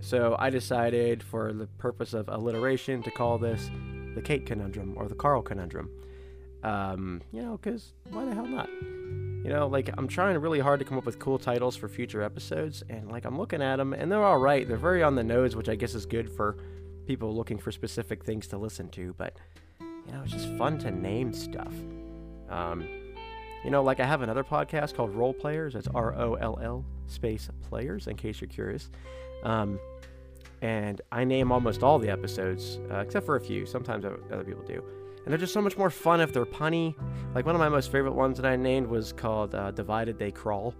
so 0.00 0.36
I 0.38 0.50
decided, 0.50 1.22
for 1.22 1.52
the 1.52 1.66
purpose 1.66 2.12
of 2.14 2.28
alliteration, 2.28 3.02
to 3.04 3.10
call 3.10 3.38
this 3.38 3.70
the 4.14 4.22
Kate 4.22 4.46
conundrum 4.46 4.94
or 4.96 5.08
the 5.08 5.14
Carl 5.14 5.42
conundrum. 5.42 5.90
Um, 6.62 7.22
you 7.32 7.42
know, 7.42 7.58
because 7.58 7.92
why 8.10 8.24
the 8.24 8.34
hell 8.34 8.46
not? 8.46 8.68
You 9.44 9.50
know, 9.50 9.66
like 9.66 9.90
I'm 9.98 10.08
trying 10.08 10.38
really 10.38 10.58
hard 10.58 10.78
to 10.78 10.86
come 10.86 10.96
up 10.96 11.04
with 11.04 11.18
cool 11.18 11.38
titles 11.38 11.76
for 11.76 11.86
future 11.86 12.22
episodes, 12.22 12.82
and 12.88 13.12
like 13.12 13.26
I'm 13.26 13.36
looking 13.36 13.60
at 13.60 13.76
them, 13.76 13.92
and 13.92 14.10
they're 14.10 14.24
all 14.24 14.38
right. 14.38 14.66
They're 14.66 14.78
very 14.78 15.02
on 15.02 15.14
the 15.16 15.22
nose, 15.22 15.54
which 15.54 15.68
I 15.68 15.74
guess 15.74 15.94
is 15.94 16.06
good 16.06 16.30
for 16.30 16.56
people 17.06 17.36
looking 17.36 17.58
for 17.58 17.70
specific 17.70 18.24
things 18.24 18.46
to 18.48 18.56
listen 18.56 18.88
to. 18.92 19.14
But 19.18 19.36
you 19.80 20.12
know, 20.12 20.22
it's 20.24 20.32
just 20.32 20.48
fun 20.56 20.78
to 20.78 20.90
name 20.90 21.34
stuff. 21.34 21.74
Um, 22.48 22.88
you 23.62 23.70
know, 23.70 23.82
like 23.82 24.00
I 24.00 24.06
have 24.06 24.22
another 24.22 24.44
podcast 24.44 24.94
called 24.94 25.14
Roll 25.14 25.34
Players. 25.34 25.74
That's 25.74 25.88
R 25.88 26.14
O 26.14 26.34
L 26.34 26.58
L 26.62 26.82
space 27.06 27.50
players, 27.68 28.06
in 28.06 28.16
case 28.16 28.40
you're 28.40 28.48
curious. 28.48 28.90
Um, 29.42 29.78
and 30.62 31.02
I 31.12 31.24
name 31.24 31.52
almost 31.52 31.82
all 31.82 31.98
the 31.98 32.08
episodes, 32.08 32.78
uh, 32.90 33.00
except 33.00 33.26
for 33.26 33.36
a 33.36 33.40
few. 33.40 33.66
Sometimes 33.66 34.06
other 34.06 34.44
people 34.44 34.62
do. 34.62 34.82
And 35.24 35.32
they're 35.32 35.38
just 35.38 35.54
so 35.54 35.62
much 35.62 35.76
more 35.76 35.90
fun 35.90 36.20
if 36.20 36.32
they're 36.32 36.44
punny. 36.44 36.94
Like 37.34 37.46
one 37.46 37.54
of 37.54 37.58
my 37.58 37.68
most 37.68 37.90
favorite 37.90 38.14
ones 38.14 38.36
that 38.36 38.46
I 38.46 38.56
named 38.56 38.86
was 38.86 39.12
called 39.12 39.54
uh, 39.54 39.70
Divided 39.70 40.18
They 40.18 40.30
Crawl. 40.30 40.74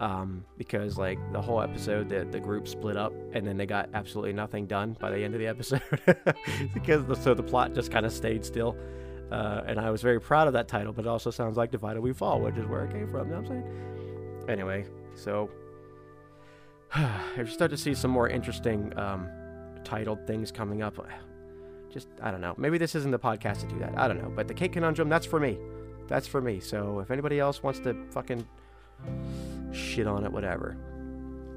Um, 0.00 0.44
because 0.58 0.98
like 0.98 1.18
the 1.32 1.40
whole 1.40 1.60
episode 1.60 2.08
the, 2.08 2.24
the 2.24 2.40
group 2.40 2.66
split 2.66 2.96
up 2.96 3.12
and 3.34 3.46
then 3.46 3.56
they 3.56 3.66
got 3.66 3.88
absolutely 3.94 4.32
nothing 4.32 4.66
done 4.66 4.96
by 4.98 5.10
the 5.12 5.22
end 5.22 5.34
of 5.34 5.40
the 5.40 5.46
episode. 5.46 5.82
Because 6.74 7.04
the, 7.06 7.14
so 7.14 7.34
the 7.34 7.42
plot 7.42 7.72
just 7.72 7.92
kind 7.92 8.04
of 8.04 8.12
stayed 8.12 8.44
still. 8.44 8.76
Uh, 9.30 9.62
and 9.66 9.80
i 9.80 9.90
was 9.90 10.02
very 10.02 10.20
proud 10.20 10.46
of 10.46 10.52
that 10.52 10.68
title 10.68 10.92
but 10.92 11.06
it 11.06 11.08
also 11.08 11.30
sounds 11.30 11.56
like 11.56 11.70
divided 11.70 12.02
we 12.02 12.12
fall 12.12 12.38
which 12.38 12.54
is 12.58 12.66
where 12.66 12.84
it 12.84 12.92
came 12.92 13.10
from 13.10 13.28
you 13.28 13.34
know 13.34 13.40
what 13.40 13.50
i'm 13.50 13.62
saying? 13.64 14.44
Anyway 14.46 14.84
so 15.14 15.48
if 16.94 17.38
you 17.38 17.46
start 17.46 17.70
to 17.70 17.76
see 17.78 17.94
some 17.94 18.10
more 18.10 18.28
interesting 18.28 18.92
um, 18.98 19.30
titled 19.84 20.26
things 20.26 20.52
coming 20.52 20.82
up 20.82 20.98
just 21.92 22.08
i 22.22 22.30
don't 22.30 22.40
know 22.40 22.54
maybe 22.56 22.78
this 22.78 22.94
isn't 22.94 23.10
the 23.10 23.18
podcast 23.18 23.60
to 23.60 23.66
do 23.66 23.78
that 23.78 23.92
i 23.96 24.08
don't 24.08 24.20
know 24.20 24.32
but 24.34 24.48
the 24.48 24.54
Kate 24.54 24.72
conundrum 24.72 25.08
that's 25.08 25.26
for 25.26 25.38
me 25.38 25.58
that's 26.08 26.26
for 26.26 26.40
me 26.40 26.58
so 26.60 27.00
if 27.00 27.10
anybody 27.10 27.38
else 27.38 27.62
wants 27.62 27.78
to 27.80 27.94
fucking 28.10 28.46
shit 29.72 30.06
on 30.06 30.24
it, 30.24 30.32
whatever. 30.32 30.76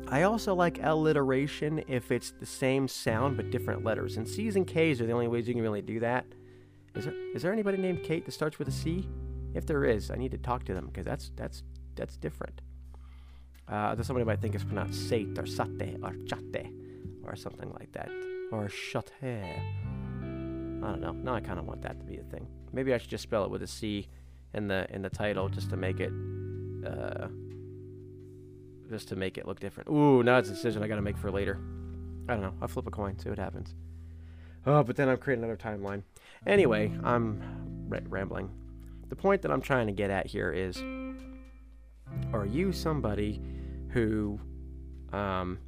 I 0.07 0.23
also 0.23 0.53
like 0.53 0.79
alliteration 0.83 1.83
if 1.87 2.11
it's 2.11 2.31
the 2.31 2.45
same 2.45 2.87
sound 2.87 3.37
but 3.37 3.49
different 3.49 3.83
letters. 3.83 4.17
And 4.17 4.27
C's 4.27 4.55
and 4.55 4.67
K's 4.67 5.01
are 5.01 5.05
the 5.05 5.13
only 5.13 5.27
ways 5.27 5.47
you 5.47 5.53
can 5.53 5.63
really 5.63 5.81
do 5.81 5.99
that. 5.99 6.25
Is 6.93 7.05
there 7.05 7.13
is 7.33 7.41
there 7.41 7.51
anybody 7.51 7.77
named 7.77 8.03
Kate 8.03 8.25
that 8.25 8.31
starts 8.31 8.59
with 8.59 8.67
a 8.67 8.71
C? 8.71 9.07
If 9.53 9.65
there 9.65 9.85
is, 9.85 10.11
I 10.11 10.15
need 10.15 10.31
to 10.31 10.37
talk 10.37 10.63
to 10.65 10.73
them 10.73 10.87
because 10.87 11.05
that's 11.05 11.31
that's 11.35 11.63
that's 11.95 12.17
different. 12.17 12.61
Uh, 13.67 13.95
there's 13.95 14.05
somebody 14.05 14.25
might 14.25 14.41
think 14.41 14.53
it's 14.53 14.63
pronounced 14.63 15.09
Sate 15.09 15.39
or 15.39 15.45
Sate 15.47 15.97
or 16.03 16.15
Chate 16.27 16.67
or 17.23 17.35
something 17.35 17.73
like 17.73 17.91
that. 17.93 18.11
Or 18.51 18.69
Chate. 18.69 19.41
I 20.85 20.89
don't 20.91 21.01
know. 21.01 21.11
Now 21.11 21.35
I 21.35 21.41
kind 21.41 21.59
of 21.59 21.65
want 21.65 21.81
that 21.81 21.99
to 21.99 22.05
be 22.05 22.17
a 22.17 22.23
thing. 22.23 22.47
Maybe 22.71 22.93
I 22.93 22.97
should 22.97 23.09
just 23.09 23.23
spell 23.23 23.43
it 23.43 23.49
with 23.49 23.63
a 23.63 23.67
C 23.67 24.07
in 24.53 24.67
the 24.67 24.87
in 24.89 25.01
the 25.01 25.09
title 25.09 25.49
just 25.49 25.69
to 25.71 25.77
make 25.77 25.99
it 25.99 26.11
uh, 26.85 27.27
just 28.89 29.07
to 29.09 29.15
make 29.15 29.37
it 29.37 29.47
look 29.47 29.59
different. 29.59 29.89
Ooh, 29.89 30.23
now 30.23 30.37
it's 30.37 30.49
a 30.49 30.53
decision 30.53 30.83
I 30.83 30.87
got 30.87 30.95
to 30.95 31.01
make 31.01 31.17
for 31.17 31.31
later. 31.31 31.59
I 32.29 32.33
don't 32.33 32.41
know. 32.41 32.53
I'll 32.61 32.67
flip 32.67 32.87
a 32.87 32.91
coin, 32.91 33.17
see 33.19 33.29
what 33.29 33.39
happens. 33.39 33.73
Oh, 34.65 34.83
but 34.83 34.95
then 34.95 35.09
I'm 35.09 35.17
creating 35.17 35.43
another 35.43 35.57
timeline. 35.57 36.03
Anyway, 36.47 36.91
I'm 37.03 37.41
rambling. 37.87 38.49
The 39.09 39.15
point 39.15 39.41
that 39.43 39.51
I'm 39.51 39.61
trying 39.61 39.87
to 39.87 39.93
get 39.93 40.09
at 40.09 40.25
here 40.25 40.51
is 40.51 40.77
are 42.33 42.45
you 42.45 42.71
somebody 42.71 43.41
who 43.89 44.39
um 45.13 45.59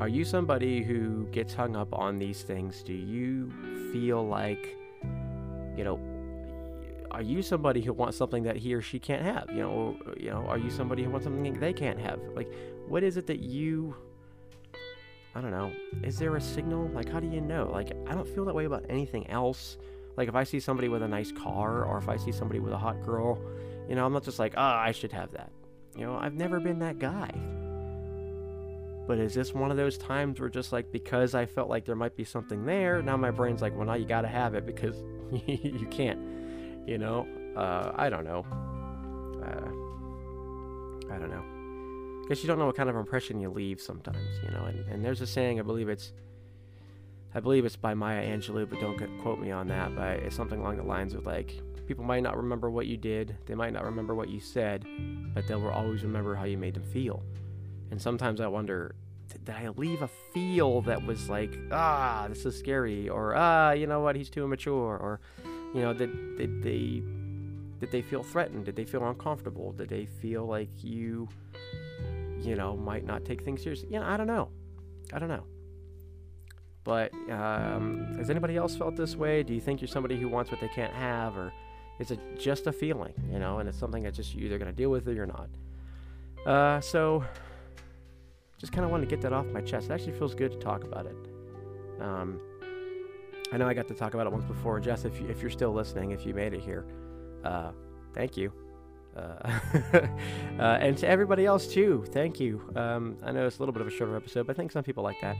are 0.00 0.08
you 0.08 0.24
somebody 0.24 0.82
who 0.82 1.26
gets 1.26 1.54
hung 1.54 1.76
up 1.76 1.92
on 1.92 2.18
these 2.18 2.42
things? 2.42 2.82
Do 2.82 2.92
you 2.92 3.52
feel 3.92 4.26
like 4.26 4.76
you 5.76 5.84
know 5.84 6.00
are 7.16 7.22
you 7.22 7.40
somebody 7.40 7.80
who 7.80 7.94
wants 7.94 8.18
something 8.18 8.42
that 8.42 8.56
he 8.56 8.74
or 8.74 8.82
she 8.82 8.98
can't 8.98 9.22
have? 9.22 9.48
You 9.50 9.62
know, 9.62 9.96
you 10.18 10.28
know, 10.30 10.44
are 10.46 10.58
you 10.58 10.68
somebody 10.68 11.02
who 11.02 11.08
wants 11.08 11.24
something 11.24 11.58
they 11.58 11.72
can't 11.72 11.98
have? 11.98 12.20
Like, 12.34 12.52
what 12.88 13.02
is 13.02 13.16
it 13.16 13.26
that 13.28 13.38
you? 13.38 13.96
I 15.34 15.40
don't 15.40 15.50
know. 15.50 15.72
Is 16.02 16.18
there 16.18 16.36
a 16.36 16.40
signal? 16.42 16.88
Like, 16.88 17.08
how 17.08 17.18
do 17.18 17.26
you 17.26 17.40
know? 17.40 17.70
Like, 17.72 17.92
I 18.06 18.14
don't 18.14 18.28
feel 18.28 18.44
that 18.44 18.54
way 18.54 18.66
about 18.66 18.84
anything 18.90 19.30
else. 19.30 19.78
Like, 20.18 20.28
if 20.28 20.34
I 20.34 20.44
see 20.44 20.60
somebody 20.60 20.88
with 20.88 21.02
a 21.02 21.08
nice 21.08 21.32
car, 21.32 21.84
or 21.84 21.96
if 21.96 22.08
I 22.08 22.18
see 22.18 22.32
somebody 22.32 22.60
with 22.60 22.74
a 22.74 22.78
hot 22.78 23.02
girl, 23.02 23.40
you 23.88 23.94
know, 23.94 24.04
I'm 24.04 24.12
not 24.12 24.22
just 24.22 24.38
like, 24.38 24.52
ah, 24.58 24.74
oh, 24.74 24.78
I 24.78 24.92
should 24.92 25.12
have 25.12 25.32
that. 25.32 25.50
You 25.96 26.04
know, 26.04 26.18
I've 26.18 26.34
never 26.34 26.60
been 26.60 26.80
that 26.80 26.98
guy. 26.98 27.30
But 29.06 29.18
is 29.18 29.34
this 29.34 29.54
one 29.54 29.70
of 29.70 29.76
those 29.76 29.96
times 29.96 30.40
where 30.40 30.48
just 30.48 30.72
like 30.72 30.90
because 30.90 31.34
I 31.34 31.46
felt 31.46 31.68
like 31.68 31.84
there 31.84 31.94
might 31.94 32.16
be 32.16 32.24
something 32.24 32.64
there, 32.64 33.02
now 33.02 33.16
my 33.16 33.30
brain's 33.30 33.62
like, 33.62 33.76
well, 33.76 33.86
now 33.86 33.94
you 33.94 34.04
got 34.04 34.22
to 34.22 34.28
have 34.28 34.54
it 34.54 34.66
because 34.66 34.96
you 35.46 35.86
can't, 35.90 36.18
you 36.88 36.98
know? 36.98 37.26
Uh, 37.56 37.92
I 37.94 38.10
don't 38.10 38.24
know. 38.24 38.44
Uh, 39.42 41.14
I 41.14 41.18
don't 41.18 41.30
know. 41.30 41.44
Guess 42.28 42.42
you 42.42 42.48
don't 42.48 42.58
know 42.58 42.66
what 42.66 42.76
kind 42.76 42.90
of 42.90 42.96
impression 42.96 43.40
you 43.40 43.48
leave 43.48 43.80
sometimes, 43.80 44.40
you 44.42 44.50
know. 44.50 44.64
And, 44.64 44.84
and 44.88 45.04
there's 45.04 45.20
a 45.20 45.26
saying, 45.26 45.60
I 45.60 45.62
believe 45.62 45.88
it's, 45.88 46.12
I 47.34 47.40
believe 47.40 47.64
it's 47.64 47.76
by 47.76 47.94
Maya 47.94 48.26
Angelou, 48.26 48.68
but 48.68 48.80
don't 48.80 48.98
quote 49.20 49.38
me 49.38 49.52
on 49.52 49.68
that. 49.68 49.94
But 49.94 50.18
it's 50.20 50.34
something 50.34 50.60
along 50.60 50.78
the 50.78 50.82
lines 50.82 51.14
of 51.14 51.24
like, 51.24 51.54
people 51.86 52.04
might 52.04 52.24
not 52.24 52.36
remember 52.36 52.68
what 52.68 52.86
you 52.86 52.96
did, 52.96 53.36
they 53.46 53.54
might 53.54 53.72
not 53.72 53.84
remember 53.84 54.14
what 54.14 54.28
you 54.28 54.40
said, 54.40 54.84
but 55.34 55.46
they'll 55.46 55.68
always 55.68 56.02
remember 56.02 56.34
how 56.34 56.44
you 56.44 56.58
made 56.58 56.74
them 56.74 56.82
feel. 56.82 57.22
And 57.90 58.00
sometimes 58.00 58.40
I 58.40 58.46
wonder, 58.46 58.94
did 59.28 59.54
I 59.54 59.68
leave 59.76 60.02
a 60.02 60.08
feel 60.32 60.80
that 60.82 61.04
was 61.04 61.28
like, 61.28 61.56
ah, 61.70 62.26
this 62.28 62.44
is 62.44 62.58
scary, 62.58 63.08
or 63.08 63.34
ah, 63.36 63.72
you 63.72 63.86
know 63.86 64.00
what, 64.00 64.16
he's 64.16 64.30
too 64.30 64.44
immature, 64.44 64.96
or, 64.96 65.20
you 65.74 65.82
know, 65.82 65.92
did, 65.92 66.36
did 66.36 66.62
they 66.62 67.02
did 67.80 67.90
they 67.90 68.02
feel 68.02 68.22
threatened? 68.22 68.64
Did 68.64 68.76
they 68.76 68.84
feel 68.84 69.06
uncomfortable? 69.06 69.72
Did 69.72 69.88
they 69.88 70.06
feel 70.06 70.46
like 70.46 70.70
you, 70.82 71.28
you 72.40 72.54
know, 72.56 72.76
might 72.76 73.04
not 73.04 73.24
take 73.24 73.42
things 73.42 73.62
seriously? 73.62 73.88
You 73.90 74.00
know, 74.00 74.06
I 74.06 74.16
don't 74.16 74.26
know. 74.26 74.48
I 75.12 75.18
don't 75.18 75.28
know. 75.28 75.44
But 76.84 77.12
um, 77.30 78.14
has 78.16 78.30
anybody 78.30 78.56
else 78.56 78.76
felt 78.76 78.96
this 78.96 79.16
way? 79.16 79.42
Do 79.42 79.52
you 79.52 79.60
think 79.60 79.80
you're 79.80 79.88
somebody 79.88 80.16
who 80.16 80.28
wants 80.28 80.50
what 80.50 80.60
they 80.60 80.68
can't 80.68 80.94
have, 80.94 81.36
or 81.36 81.52
is 81.98 82.10
it 82.10 82.20
just 82.38 82.66
a 82.66 82.72
feeling, 82.72 83.12
you 83.30 83.38
know, 83.38 83.58
and 83.58 83.68
it's 83.68 83.78
something 83.78 84.04
that 84.04 84.14
just 84.14 84.34
you're 84.34 84.46
either 84.46 84.58
going 84.58 84.70
to 84.70 84.76
deal 84.76 84.90
with 84.90 85.06
it 85.08 85.18
or 85.18 85.26
not? 85.26 85.48
Uh, 86.46 86.80
so 86.80 87.24
just 88.58 88.72
kind 88.72 88.84
of 88.84 88.90
wanted 88.90 89.08
to 89.08 89.14
get 89.14 89.22
that 89.22 89.32
off 89.32 89.46
my 89.46 89.60
chest. 89.60 89.90
It 89.90 89.92
actually 89.92 90.12
feels 90.12 90.34
good 90.34 90.52
to 90.52 90.58
talk 90.58 90.84
about 90.84 91.06
it. 91.06 91.16
Um, 92.00 92.40
I 93.52 93.58
know 93.58 93.68
I 93.68 93.74
got 93.74 93.86
to 93.88 93.94
talk 93.94 94.14
about 94.14 94.26
it 94.26 94.32
once 94.32 94.44
before. 94.44 94.80
Jess, 94.80 95.04
if, 95.04 95.20
you, 95.20 95.28
if 95.28 95.40
you're 95.40 95.50
still 95.50 95.72
listening, 95.72 96.10
if 96.10 96.26
you 96.26 96.34
made 96.34 96.52
it 96.54 96.60
here, 96.60 96.86
uh, 97.44 97.72
thank 98.14 98.36
you. 98.36 98.52
Uh, 99.16 99.58
uh, 100.58 100.62
and 100.80 100.96
to 100.98 101.08
everybody 101.08 101.46
else, 101.46 101.66
too, 101.66 102.04
thank 102.08 102.40
you. 102.40 102.60
Um, 102.74 103.16
I 103.22 103.32
know 103.32 103.46
it's 103.46 103.58
a 103.58 103.60
little 103.60 103.72
bit 103.72 103.82
of 103.82 103.88
a 103.88 103.90
shorter 103.90 104.16
episode, 104.16 104.46
but 104.46 104.56
I 104.56 104.58
think 104.58 104.72
some 104.72 104.82
people 104.82 105.04
like 105.04 105.20
that. 105.20 105.36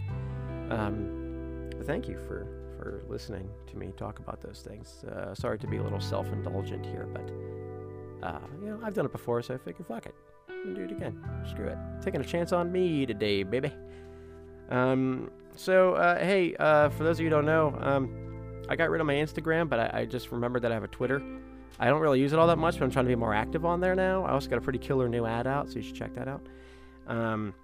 Um, 0.71 1.71
but 1.77 1.87
thank 1.87 2.09
you 2.09 2.17
for, 2.17 2.47
for 2.79 3.03
listening 3.09 3.49
to 3.69 3.77
me 3.77 3.93
talk 3.97 4.19
about 4.19 4.41
those 4.41 4.63
things. 4.67 5.05
Uh, 5.05 5.35
sorry 5.35 5.59
to 5.59 5.67
be 5.67 5.79
a 5.79 5.83
little 5.83 6.01
self 6.01 6.27
indulgent 6.33 6.87
here, 6.87 7.09
but 7.13 8.27
uh, 8.27 8.41
you 8.61 8.69
know, 8.69 8.81
I've 8.83 8.95
done 8.95 9.05
it 9.05 9.13
before, 9.13 9.43
so 9.43 9.55
I 9.55 9.59
figured, 9.59 9.87
fuck 9.87 10.07
it 10.07 10.15
do 10.65 10.83
it 10.83 10.91
again. 10.91 11.19
Screw 11.49 11.67
it. 11.67 11.79
Taking 12.01 12.21
a 12.21 12.25
chance 12.25 12.53
on 12.53 12.71
me 12.73 13.07
today, 13.07 13.43
baby. 13.43 13.73
Um, 14.71 15.31
so, 15.55 15.95
uh, 15.95 16.19
hey, 16.19 16.55
uh, 16.57 16.89
for 16.91 17.05
those 17.05 17.17
of 17.17 17.21
you 17.21 17.27
who 17.27 17.31
don't 17.31 17.47
know, 17.47 17.77
um, 17.81 18.63
I 18.69 18.77
got 18.77 18.91
rid 18.91 19.01
of 19.01 19.07
my 19.07 19.15
Instagram, 19.15 19.69
but 19.69 19.79
I, 19.79 20.01
I, 20.01 20.05
just 20.05 20.33
remembered 20.33 20.63
that 20.63 20.73
I 20.73 20.75
have 20.75 20.83
a 20.83 20.89
Twitter. 20.89 21.23
I 21.79 21.87
don't 21.87 22.01
really 22.01 22.21
use 22.21 22.33
it 22.33 22.39
all 22.39 22.49
that 22.49 22.59
much, 22.59 22.79
but 22.79 22.85
I'm 22.85 22.91
trying 22.91 23.05
to 23.05 23.09
be 23.11 23.15
more 23.15 23.35
active 23.35 23.65
on 23.65 23.81
there 23.81 23.95
now. 23.95 24.25
I 24.25 24.33
also 24.33 24.49
got 24.49 24.59
a 24.59 24.63
pretty 24.63 24.79
killer 24.79 25.09
new 25.09 25.25
ad 25.25 25.47
out, 25.47 25.69
so 25.71 25.77
you 25.77 25.83
should 25.83 25.95
check 25.95 26.15
that 26.15 26.27
out. 26.27 26.47
Um, 27.07 27.55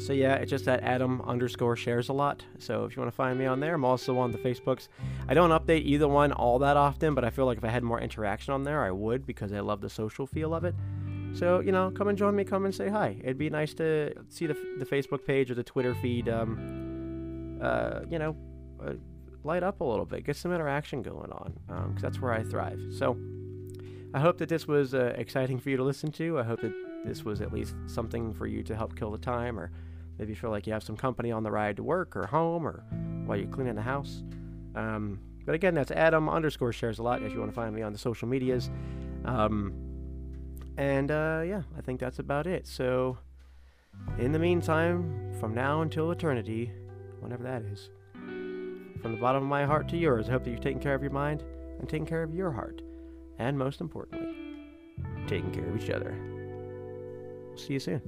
so 0.00 0.12
yeah, 0.12 0.34
it's 0.36 0.50
just 0.50 0.64
that 0.64 0.82
Adam 0.82 1.20
underscore 1.22 1.76
shares 1.76 2.08
a 2.08 2.12
lot. 2.12 2.42
So 2.58 2.84
if 2.84 2.96
you 2.96 3.02
want 3.02 3.12
to 3.12 3.16
find 3.16 3.38
me 3.38 3.46
on 3.46 3.60
there, 3.60 3.74
I'm 3.74 3.84
also 3.84 4.18
on 4.18 4.32
the 4.32 4.38
Facebooks. 4.38 4.88
I 5.28 5.34
don't 5.34 5.50
update 5.50 5.84
either 5.84 6.08
one 6.08 6.32
all 6.32 6.58
that 6.60 6.76
often, 6.76 7.14
but 7.14 7.24
I 7.24 7.30
feel 7.30 7.44
like 7.46 7.58
if 7.58 7.64
I 7.64 7.68
had 7.68 7.82
more 7.82 8.00
interaction 8.00 8.54
on 8.54 8.64
there, 8.64 8.82
I 8.82 8.90
would 8.90 9.26
because 9.26 9.52
I 9.52 9.60
love 9.60 9.80
the 9.80 9.90
social 9.90 10.26
feel 10.26 10.54
of 10.54 10.64
it. 10.64 10.74
So, 11.32 11.60
you 11.60 11.72
know, 11.72 11.90
come 11.90 12.08
and 12.08 12.18
join 12.18 12.34
me, 12.34 12.44
come 12.44 12.64
and 12.64 12.74
say 12.74 12.88
hi. 12.88 13.16
It'd 13.22 13.38
be 13.38 13.50
nice 13.50 13.72
to 13.74 14.14
see 14.28 14.46
the, 14.46 14.56
the 14.78 14.84
Facebook 14.84 15.24
page 15.24 15.50
or 15.50 15.54
the 15.54 15.62
Twitter 15.62 15.94
feed, 15.94 16.28
um, 16.28 17.58
uh, 17.62 18.00
you 18.08 18.18
know, 18.18 18.36
uh, 18.84 18.94
light 19.44 19.62
up 19.62 19.80
a 19.80 19.84
little 19.84 20.04
bit, 20.04 20.24
get 20.24 20.36
some 20.36 20.52
interaction 20.52 21.02
going 21.02 21.30
on, 21.32 21.54
because 21.66 21.84
um, 21.84 21.96
that's 22.00 22.20
where 22.20 22.32
I 22.32 22.42
thrive. 22.42 22.80
So, 22.90 23.16
I 24.12 24.18
hope 24.18 24.38
that 24.38 24.48
this 24.48 24.66
was 24.66 24.92
uh, 24.92 25.14
exciting 25.16 25.60
for 25.60 25.70
you 25.70 25.76
to 25.76 25.84
listen 25.84 26.10
to. 26.12 26.38
I 26.38 26.42
hope 26.42 26.60
that 26.62 26.72
this 27.04 27.24
was 27.24 27.40
at 27.40 27.52
least 27.52 27.74
something 27.86 28.34
for 28.34 28.46
you 28.46 28.62
to 28.64 28.74
help 28.74 28.96
kill 28.96 29.12
the 29.12 29.18
time, 29.18 29.58
or 29.58 29.70
maybe 30.18 30.34
feel 30.34 30.50
like 30.50 30.66
you 30.66 30.72
have 30.72 30.82
some 30.82 30.96
company 30.96 31.30
on 31.30 31.44
the 31.44 31.50
ride 31.50 31.76
to 31.76 31.82
work 31.82 32.16
or 32.16 32.26
home 32.26 32.66
or 32.66 32.84
while 33.24 33.38
you're 33.38 33.48
cleaning 33.48 33.76
the 33.76 33.82
house. 33.82 34.24
Um, 34.74 35.20
but 35.46 35.54
again, 35.54 35.74
that's 35.74 35.90
Adam 35.92 36.28
underscore 36.28 36.72
shares 36.72 36.98
a 36.98 37.02
lot 37.02 37.22
if 37.22 37.32
you 37.32 37.38
want 37.38 37.50
to 37.50 37.54
find 37.54 37.74
me 37.74 37.82
on 37.82 37.92
the 37.92 37.98
social 37.98 38.28
medias. 38.28 38.70
Um, 39.24 39.72
and 40.80 41.10
uh, 41.10 41.42
yeah, 41.46 41.60
I 41.76 41.82
think 41.82 42.00
that's 42.00 42.20
about 42.20 42.46
it. 42.46 42.66
So, 42.66 43.18
in 44.18 44.32
the 44.32 44.38
meantime, 44.38 45.34
from 45.38 45.54
now 45.54 45.82
until 45.82 46.10
eternity, 46.10 46.72
whenever 47.20 47.42
that 47.42 47.60
is, 47.62 47.90
from 49.02 49.12
the 49.12 49.20
bottom 49.20 49.42
of 49.42 49.48
my 49.48 49.66
heart 49.66 49.90
to 49.90 49.98
yours, 49.98 50.30
I 50.30 50.32
hope 50.32 50.44
that 50.44 50.50
you're 50.50 50.58
taking 50.58 50.80
care 50.80 50.94
of 50.94 51.02
your 51.02 51.12
mind 51.12 51.44
and 51.78 51.86
taking 51.86 52.06
care 52.06 52.22
of 52.22 52.34
your 52.34 52.50
heart. 52.50 52.80
And 53.38 53.58
most 53.58 53.82
importantly, 53.82 54.34
taking 55.26 55.52
care 55.52 55.68
of 55.68 55.76
each 55.76 55.90
other. 55.90 56.16
See 57.56 57.74
you 57.74 57.80
soon. 57.80 58.00